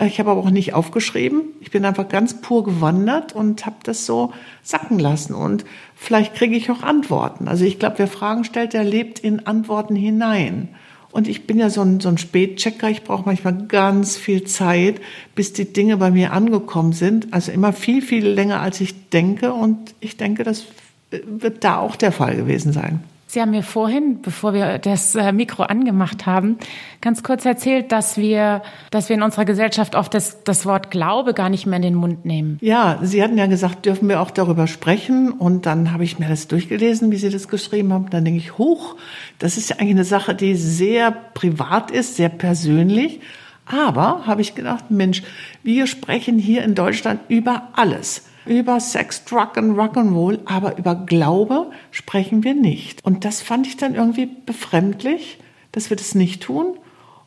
Ich 0.00 0.20
habe 0.20 0.30
aber 0.30 0.40
auch 0.40 0.50
nicht 0.50 0.74
aufgeschrieben. 0.74 1.42
Ich 1.60 1.72
bin 1.72 1.84
einfach 1.84 2.08
ganz 2.08 2.40
pur 2.40 2.62
gewandert 2.62 3.34
und 3.34 3.66
habe 3.66 3.76
das 3.82 4.06
so 4.06 4.32
sacken 4.62 5.00
lassen. 5.00 5.34
Und 5.34 5.64
vielleicht 5.96 6.34
kriege 6.34 6.54
ich 6.54 6.70
auch 6.70 6.82
Antworten. 6.82 7.48
Also 7.48 7.64
ich 7.64 7.80
glaube, 7.80 7.98
wer 7.98 8.06
Fragen 8.06 8.44
stellt, 8.44 8.74
der 8.74 8.84
lebt 8.84 9.18
in 9.18 9.46
Antworten 9.46 9.96
hinein. 9.96 10.68
Und 11.10 11.26
ich 11.26 11.48
bin 11.48 11.58
ja 11.58 11.68
so 11.68 11.80
ein, 11.80 11.98
so 11.98 12.08
ein 12.08 12.18
Spätchecker. 12.18 12.88
Ich 12.90 13.02
brauche 13.02 13.24
manchmal 13.26 13.66
ganz 13.66 14.16
viel 14.16 14.44
Zeit, 14.44 15.00
bis 15.34 15.52
die 15.52 15.72
Dinge 15.72 15.96
bei 15.96 16.12
mir 16.12 16.32
angekommen 16.32 16.92
sind. 16.92 17.32
Also 17.32 17.50
immer 17.50 17.72
viel, 17.72 18.00
viel 18.00 18.26
länger, 18.26 18.60
als 18.60 18.80
ich 18.80 19.08
denke. 19.08 19.52
Und 19.52 19.94
ich 19.98 20.16
denke, 20.16 20.44
das 20.44 20.66
wird 21.10 21.64
da 21.64 21.78
auch 21.78 21.96
der 21.96 22.12
Fall 22.12 22.36
gewesen 22.36 22.72
sein. 22.72 23.02
Sie 23.30 23.42
haben 23.42 23.50
mir 23.50 23.62
vorhin, 23.62 24.22
bevor 24.22 24.54
wir 24.54 24.78
das 24.78 25.14
äh, 25.14 25.32
Mikro 25.32 25.64
angemacht 25.64 26.24
haben, 26.24 26.56
ganz 27.02 27.22
kurz 27.22 27.44
erzählt, 27.44 27.92
dass 27.92 28.16
wir, 28.16 28.62
dass 28.90 29.10
wir 29.10 29.16
in 29.16 29.22
unserer 29.22 29.44
Gesellschaft 29.44 29.96
oft 29.96 30.14
das, 30.14 30.42
das 30.44 30.64
Wort 30.64 30.90
Glaube 30.90 31.34
gar 31.34 31.50
nicht 31.50 31.66
mehr 31.66 31.76
in 31.76 31.82
den 31.82 31.94
Mund 31.94 32.24
nehmen. 32.24 32.56
Ja, 32.62 32.98
Sie 33.02 33.22
hatten 33.22 33.36
ja 33.36 33.44
gesagt, 33.44 33.84
dürfen 33.84 34.08
wir 34.08 34.22
auch 34.22 34.30
darüber 34.30 34.66
sprechen. 34.66 35.30
Und 35.30 35.66
dann 35.66 35.92
habe 35.92 36.04
ich 36.04 36.18
mir 36.18 36.26
das 36.26 36.48
durchgelesen, 36.48 37.10
wie 37.10 37.18
Sie 37.18 37.28
das 37.28 37.48
geschrieben 37.48 37.92
haben. 37.92 38.08
Dann 38.08 38.24
denke 38.24 38.38
ich, 38.40 38.56
hoch, 38.56 38.96
das 39.38 39.58
ist 39.58 39.68
ja 39.68 39.76
eigentlich 39.76 39.96
eine 39.96 40.04
Sache, 40.04 40.34
die 40.34 40.54
sehr 40.54 41.10
privat 41.10 41.90
ist, 41.90 42.16
sehr 42.16 42.30
persönlich. 42.30 43.20
Aber 43.66 44.26
habe 44.26 44.40
ich 44.40 44.54
gedacht, 44.54 44.90
Mensch, 44.90 45.22
wir 45.62 45.86
sprechen 45.86 46.38
hier 46.38 46.64
in 46.64 46.74
Deutschland 46.74 47.20
über 47.28 47.68
alles 47.74 48.24
über 48.48 48.80
Sex, 48.80 49.24
Drug 49.24 49.56
und 49.56 49.76
Rock'n'Roll, 49.76 50.40
aber 50.46 50.78
über 50.78 50.94
Glaube 50.94 51.70
sprechen 51.90 52.42
wir 52.44 52.54
nicht. 52.54 53.04
Und 53.04 53.24
das 53.24 53.42
fand 53.42 53.66
ich 53.66 53.76
dann 53.76 53.94
irgendwie 53.94 54.26
befremdlich, 54.26 55.38
dass 55.72 55.90
wir 55.90 55.96
das 55.96 56.14
nicht 56.14 56.42
tun. 56.42 56.76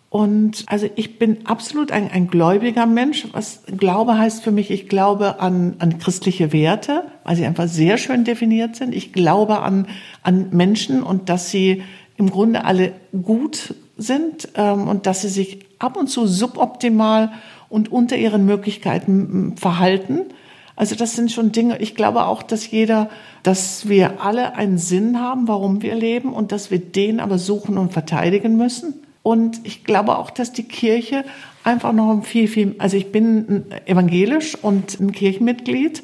Und 0.10 0.65
also 0.67 0.89
ich 0.95 1.19
bin 1.19 1.45
absolut 1.45 1.93
ein, 1.93 2.12
ein 2.12 2.27
gläubiger 2.27 2.86
Mensch. 2.86 3.27
Was 3.31 3.63
Glaube 3.65 4.17
heißt 4.17 4.43
für 4.43 4.51
mich, 4.51 4.69
ich 4.69 4.89
glaube 4.89 5.39
an, 5.39 5.75
an 5.79 5.99
christliche 5.99 6.51
Werte, 6.51 7.05
weil 7.23 7.38
sie 7.38 7.45
einfach 7.45 7.69
sehr 7.69 7.97
schön 7.97 8.25
definiert 8.25 8.75
sind. 8.75 8.93
Ich 8.93 9.13
glaube 9.13 9.60
an, 9.60 9.88
an 10.21 10.49
Menschen 10.51 11.01
und 11.01 11.29
dass 11.29 11.49
sie 11.49 11.84
im 12.17 12.29
Grunde 12.29 12.65
alle 12.65 12.91
gut 13.23 13.73
sind 13.95 14.49
ähm, 14.55 14.89
und 14.89 15.05
dass 15.05 15.21
sie 15.21 15.29
sich 15.29 15.65
ab 15.79 15.95
und 15.95 16.07
zu 16.07 16.27
suboptimal 16.27 17.31
und 17.69 17.89
unter 17.89 18.17
ihren 18.17 18.45
Möglichkeiten 18.45 19.55
verhalten. 19.55 20.25
Also 20.82 20.96
das 20.96 21.15
sind 21.15 21.32
schon 21.32 21.52
Dinge, 21.52 21.80
ich 21.80 21.94
glaube 21.94 22.26
auch, 22.26 22.41
dass 22.41 22.72
jeder, 22.72 23.12
dass 23.44 23.88
wir 23.88 24.20
alle 24.26 24.56
einen 24.56 24.80
Sinn 24.80 25.20
haben, 25.20 25.48
warum 25.48 25.84
wir 25.84 25.94
leben 25.94 26.34
und 26.34 26.52
dass 26.52 26.72
wir 26.72 26.80
den 26.80 27.20
aber 27.20 27.38
suchen 27.38 27.78
und 27.78 27.94
verteidigen 27.94 28.58
müssen. 28.58 28.96
Und 29.22 29.62
ich 29.63 29.84
glaube 29.84 30.17
auch, 30.17 30.32
dass 30.32 30.54
die 30.54 30.63
Kirche 30.63 31.24
einfach 31.63 31.94
noch 31.94 32.24
viel, 32.24 32.48
viel, 32.48 32.74
also 32.80 32.98
ich 32.98 33.12
bin 33.12 33.65
evangelisch 33.86 34.56
und 34.60 35.00
ein 35.00 35.12
Kirchenmitglied, 35.12 36.02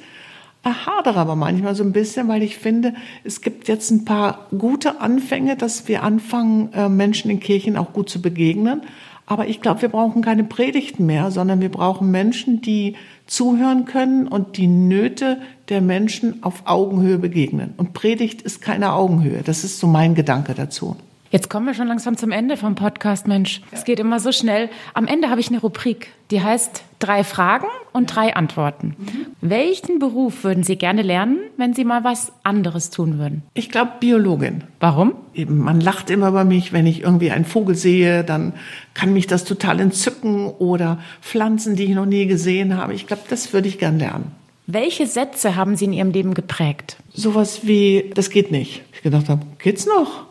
hadere 0.64 1.20
aber 1.20 1.36
manchmal 1.36 1.74
so 1.74 1.84
ein 1.84 1.92
bisschen, 1.92 2.28
weil 2.28 2.44
ich 2.44 2.58
finde, 2.58 2.94
es 3.24 3.42
gibt 3.42 3.68
jetzt 3.68 3.90
ein 3.90 4.06
paar 4.06 4.46
gute 4.56 5.02
Anfänge, 5.02 5.56
dass 5.56 5.88
wir 5.88 6.04
anfangen, 6.04 6.72
äh, 6.74 6.88
Menschen 6.88 7.32
in 7.32 7.40
Kirchen 7.40 7.78
auch 7.78 7.94
gut 7.94 8.12
zu 8.12 8.22
begegnen. 8.22 8.82
Aber 9.28 9.48
ich 9.48 9.62
glaube, 9.62 9.82
wir 9.82 9.90
brauchen 9.90 10.22
keine 10.22 10.46
Predigten 10.46 11.06
mehr, 11.06 11.32
sondern 11.32 11.60
wir 11.60 11.70
brauchen 11.70 12.10
Menschen, 12.10 12.62
die 12.62 12.96
zuhören 13.28 13.84
können 13.84 14.26
und 14.28 14.56
die 14.56 14.68
Nöte 14.68 15.42
der 15.68 15.82
Menschen 15.82 16.42
auf 16.44 16.64
Augenhöhe 16.66 17.18
begegnen. 17.18 17.74
Und 17.76 17.92
Predigt 17.94 18.42
ist 18.42 18.62
keine 18.62 18.94
Augenhöhe. 18.94 19.44
Das 19.44 19.66
ist 19.66 19.80
so 19.80 19.88
mein 19.88 20.16
Gedanke 20.16 20.54
dazu. 20.54 20.96
Jetzt 21.30 21.50
kommen 21.50 21.66
wir 21.66 21.74
schon 21.74 21.88
langsam 21.88 22.16
zum 22.16 22.32
Ende 22.32 22.56
vom 22.56 22.76
Podcast, 22.76 23.28
Mensch. 23.28 23.62
Es 23.72 23.84
geht 23.84 24.00
immer 24.00 24.22
so 24.22 24.32
schnell. 24.32 24.70
Am 24.94 25.08
Ende 25.08 25.30
habe 25.30 25.42
ich 25.42 25.50
eine 25.50 25.60
Rubrik, 25.60 26.08
die 26.32 26.42
heißt 26.42 26.84
drei 27.00 27.24
Fragen 27.24 27.68
und 27.94 28.16
drei 28.16 28.36
Antworten. 28.36 28.96
Mhm. 28.98 29.26
Welchen 29.42 30.00
Beruf 30.00 30.44
würden 30.44 30.64
Sie 30.64 30.78
gerne 30.78 31.02
lernen, 31.02 31.40
wenn 31.58 31.74
Sie 31.74 31.84
mal 31.84 32.04
was 32.04 32.32
anderes 32.44 32.90
tun 32.90 33.20
würden? 33.20 33.44
Ich 33.54 33.70
glaube 33.70 33.92
Biologin. 34.00 34.64
Warum? 34.80 35.14
Eben, 35.34 35.60
man 35.60 35.80
lacht 35.80 36.10
immer 36.10 36.30
über 36.30 36.44
mich, 36.44 36.74
wenn 36.74 36.88
ich 36.88 37.02
irgendwie 37.04 37.32
einen 37.32 37.46
Vogel 37.46 37.76
sehe, 37.76 38.24
dann 38.24 38.54
kann 38.94 39.14
mich 39.14 39.28
das 39.28 39.44
total 39.44 39.80
entzücken 39.80 40.48
oder 40.48 41.00
Pflanzen, 41.22 41.76
die 41.76 41.86
ich 41.86 41.96
noch 41.96 42.06
nie 42.06 42.26
gesehen 42.26 42.78
habe. 42.78 42.94
Ich 42.94 43.08
glaube, 43.08 43.24
das 43.30 43.54
würde 43.54 43.68
ich 43.68 43.78
gern 43.78 44.00
lernen. 44.00 44.32
Welche 44.66 45.08
Sätze 45.08 45.56
haben 45.56 45.78
Sie 45.78 45.86
in 45.86 45.94
Ihrem 45.94 46.12
Leben 46.12 46.34
geprägt? 46.34 46.98
Sowas 47.14 47.62
wie, 47.64 48.12
das 48.14 48.30
geht 48.30 48.52
nicht. 48.52 48.82
Ich 48.92 49.02
gedacht 49.02 49.30
habe, 49.30 49.46
geht's 49.60 49.86
noch? 49.86 50.26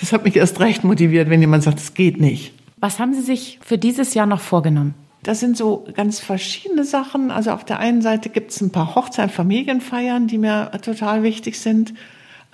Das 0.00 0.12
hat 0.12 0.24
mich 0.24 0.36
erst 0.36 0.60
recht 0.60 0.84
motiviert, 0.84 1.28
wenn 1.28 1.40
jemand 1.40 1.64
sagt, 1.64 1.80
es 1.80 1.94
geht 1.94 2.20
nicht. 2.20 2.54
Was 2.76 2.98
haben 2.98 3.12
Sie 3.12 3.22
sich 3.22 3.58
für 3.62 3.76
dieses 3.76 4.14
Jahr 4.14 4.26
noch 4.26 4.40
vorgenommen? 4.40 4.94
Das 5.24 5.40
sind 5.40 5.56
so 5.56 5.84
ganz 5.94 6.20
verschiedene 6.20 6.84
Sachen. 6.84 7.30
Also 7.30 7.50
auf 7.50 7.64
der 7.64 7.80
einen 7.80 8.02
Seite 8.02 8.28
gibt 8.28 8.52
es 8.52 8.60
ein 8.60 8.70
paar 8.70 8.94
Hochzeit, 8.94 9.30
Familienfeiern, 9.30 10.28
die 10.28 10.38
mir 10.38 10.70
total 10.82 11.22
wichtig 11.22 11.58
sind 11.58 11.94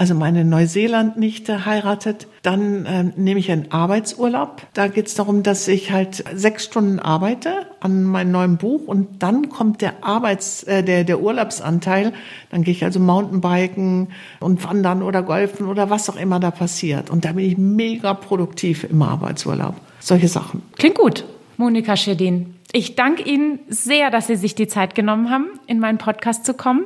also 0.00 0.14
meine 0.14 0.46
Neuseeland-Nichte 0.46 1.66
heiratet, 1.66 2.26
dann 2.40 2.86
äh, 2.86 3.04
nehme 3.16 3.38
ich 3.38 3.52
einen 3.52 3.70
Arbeitsurlaub. 3.70 4.62
Da 4.72 4.88
geht 4.88 5.08
es 5.08 5.14
darum, 5.14 5.42
dass 5.42 5.68
ich 5.68 5.92
halt 5.92 6.24
sechs 6.34 6.64
Stunden 6.64 6.98
arbeite 6.98 7.66
an 7.80 8.04
meinem 8.04 8.30
neuen 8.30 8.56
Buch 8.56 8.86
und 8.86 9.22
dann 9.22 9.50
kommt 9.50 9.82
der 9.82 10.02
Arbeits, 10.02 10.62
äh, 10.62 10.82
der, 10.82 11.04
der 11.04 11.20
Urlaubsanteil. 11.20 12.14
Dann 12.48 12.62
gehe 12.62 12.72
ich 12.72 12.82
also 12.82 12.98
Mountainbiken 12.98 14.08
und 14.40 14.64
wandern 14.64 15.02
oder 15.02 15.22
golfen 15.22 15.66
oder 15.66 15.90
was 15.90 16.08
auch 16.08 16.16
immer 16.16 16.40
da 16.40 16.50
passiert. 16.50 17.10
Und 17.10 17.26
da 17.26 17.32
bin 17.32 17.44
ich 17.44 17.58
mega 17.58 18.14
produktiv 18.14 18.84
im 18.84 19.02
Arbeitsurlaub. 19.02 19.74
Solche 19.98 20.28
Sachen. 20.28 20.62
Klingt 20.78 20.96
gut. 20.96 21.26
Monika 21.58 21.94
Schedin, 21.94 22.54
ich 22.72 22.94
danke 22.94 23.22
Ihnen 23.22 23.60
sehr, 23.68 24.10
dass 24.10 24.26
Sie 24.26 24.36
sich 24.36 24.54
die 24.54 24.68
Zeit 24.68 24.94
genommen 24.94 25.30
haben, 25.30 25.46
in 25.66 25.80
meinen 25.80 25.98
Podcast 25.98 26.44
zu 26.44 26.54
kommen 26.54 26.84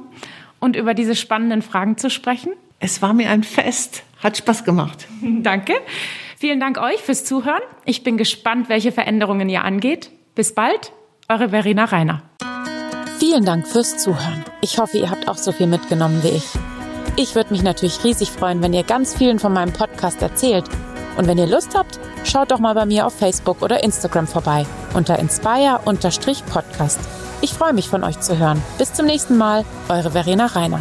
und 0.61 0.77
über 0.77 0.95
diese 0.95 1.15
spannenden 1.15 1.63
Fragen 1.63 1.99
zu 1.99 2.09
sprechen. 2.11 2.53
Es 2.81 3.03
war 3.03 3.13
mir 3.13 3.31
ein 3.31 3.43
Fest. 3.43 4.03
Hat 4.23 4.37
Spaß 4.37 4.65
gemacht. 4.65 5.07
Danke. 5.23 5.75
Vielen 6.39 6.61
Dank 6.61 6.79
euch 6.79 7.01
fürs 7.01 7.25
Zuhören. 7.25 7.63
Ich 7.85 8.03
bin 8.03 8.17
gespannt, 8.17 8.69
welche 8.69 8.93
Veränderungen 8.93 9.49
ihr 9.49 9.63
angeht. 9.63 10.11
Bis 10.35 10.55
bald, 10.55 10.93
eure 11.29 11.51
Verena 11.51 11.85
Reiner. 11.85 12.23
Vielen 13.19 13.45
Dank 13.45 13.67
fürs 13.67 13.99
Zuhören. 13.99 14.45
Ich 14.61 14.79
hoffe, 14.79 14.99
ihr 14.99 15.11
habt 15.11 15.29
auch 15.29 15.37
so 15.37 15.53
viel 15.53 15.67
mitgenommen 15.67 16.23
wie 16.23 16.29
ich. 16.29 16.45
Ich 17.17 17.35
würde 17.35 17.53
mich 17.53 17.63
natürlich 17.63 18.03
riesig 18.03 18.31
freuen, 18.31 18.63
wenn 18.63 18.73
ihr 18.73 18.83
ganz 18.83 19.15
vielen 19.15 19.39
von 19.39 19.53
meinem 19.53 19.73
Podcast 19.73 20.21
erzählt. 20.21 20.65
Und 21.17 21.27
wenn 21.27 21.39
ihr 21.39 21.47
Lust 21.47 21.77
habt, 21.77 21.99
schaut 22.25 22.51
doch 22.51 22.59
mal 22.59 22.75
bei 22.75 22.87
mir 22.87 23.07
auf 23.07 23.15
Facebook 23.15 23.63
oder 23.63 23.83
Instagram 23.83 24.27
vorbei 24.27 24.67
unter 24.95 25.19
inspire-podcast. 25.19 26.99
Ich 27.41 27.53
freue 27.53 27.73
mich 27.73 27.89
von 27.89 28.05
euch 28.05 28.21
zu 28.21 28.39
hören. 28.39 28.63
Bis 28.79 28.93
zum 28.93 29.07
nächsten 29.07 29.37
Mal, 29.37 29.65
eure 29.89 30.13
Verena 30.13 30.47
Reiner. 30.47 30.81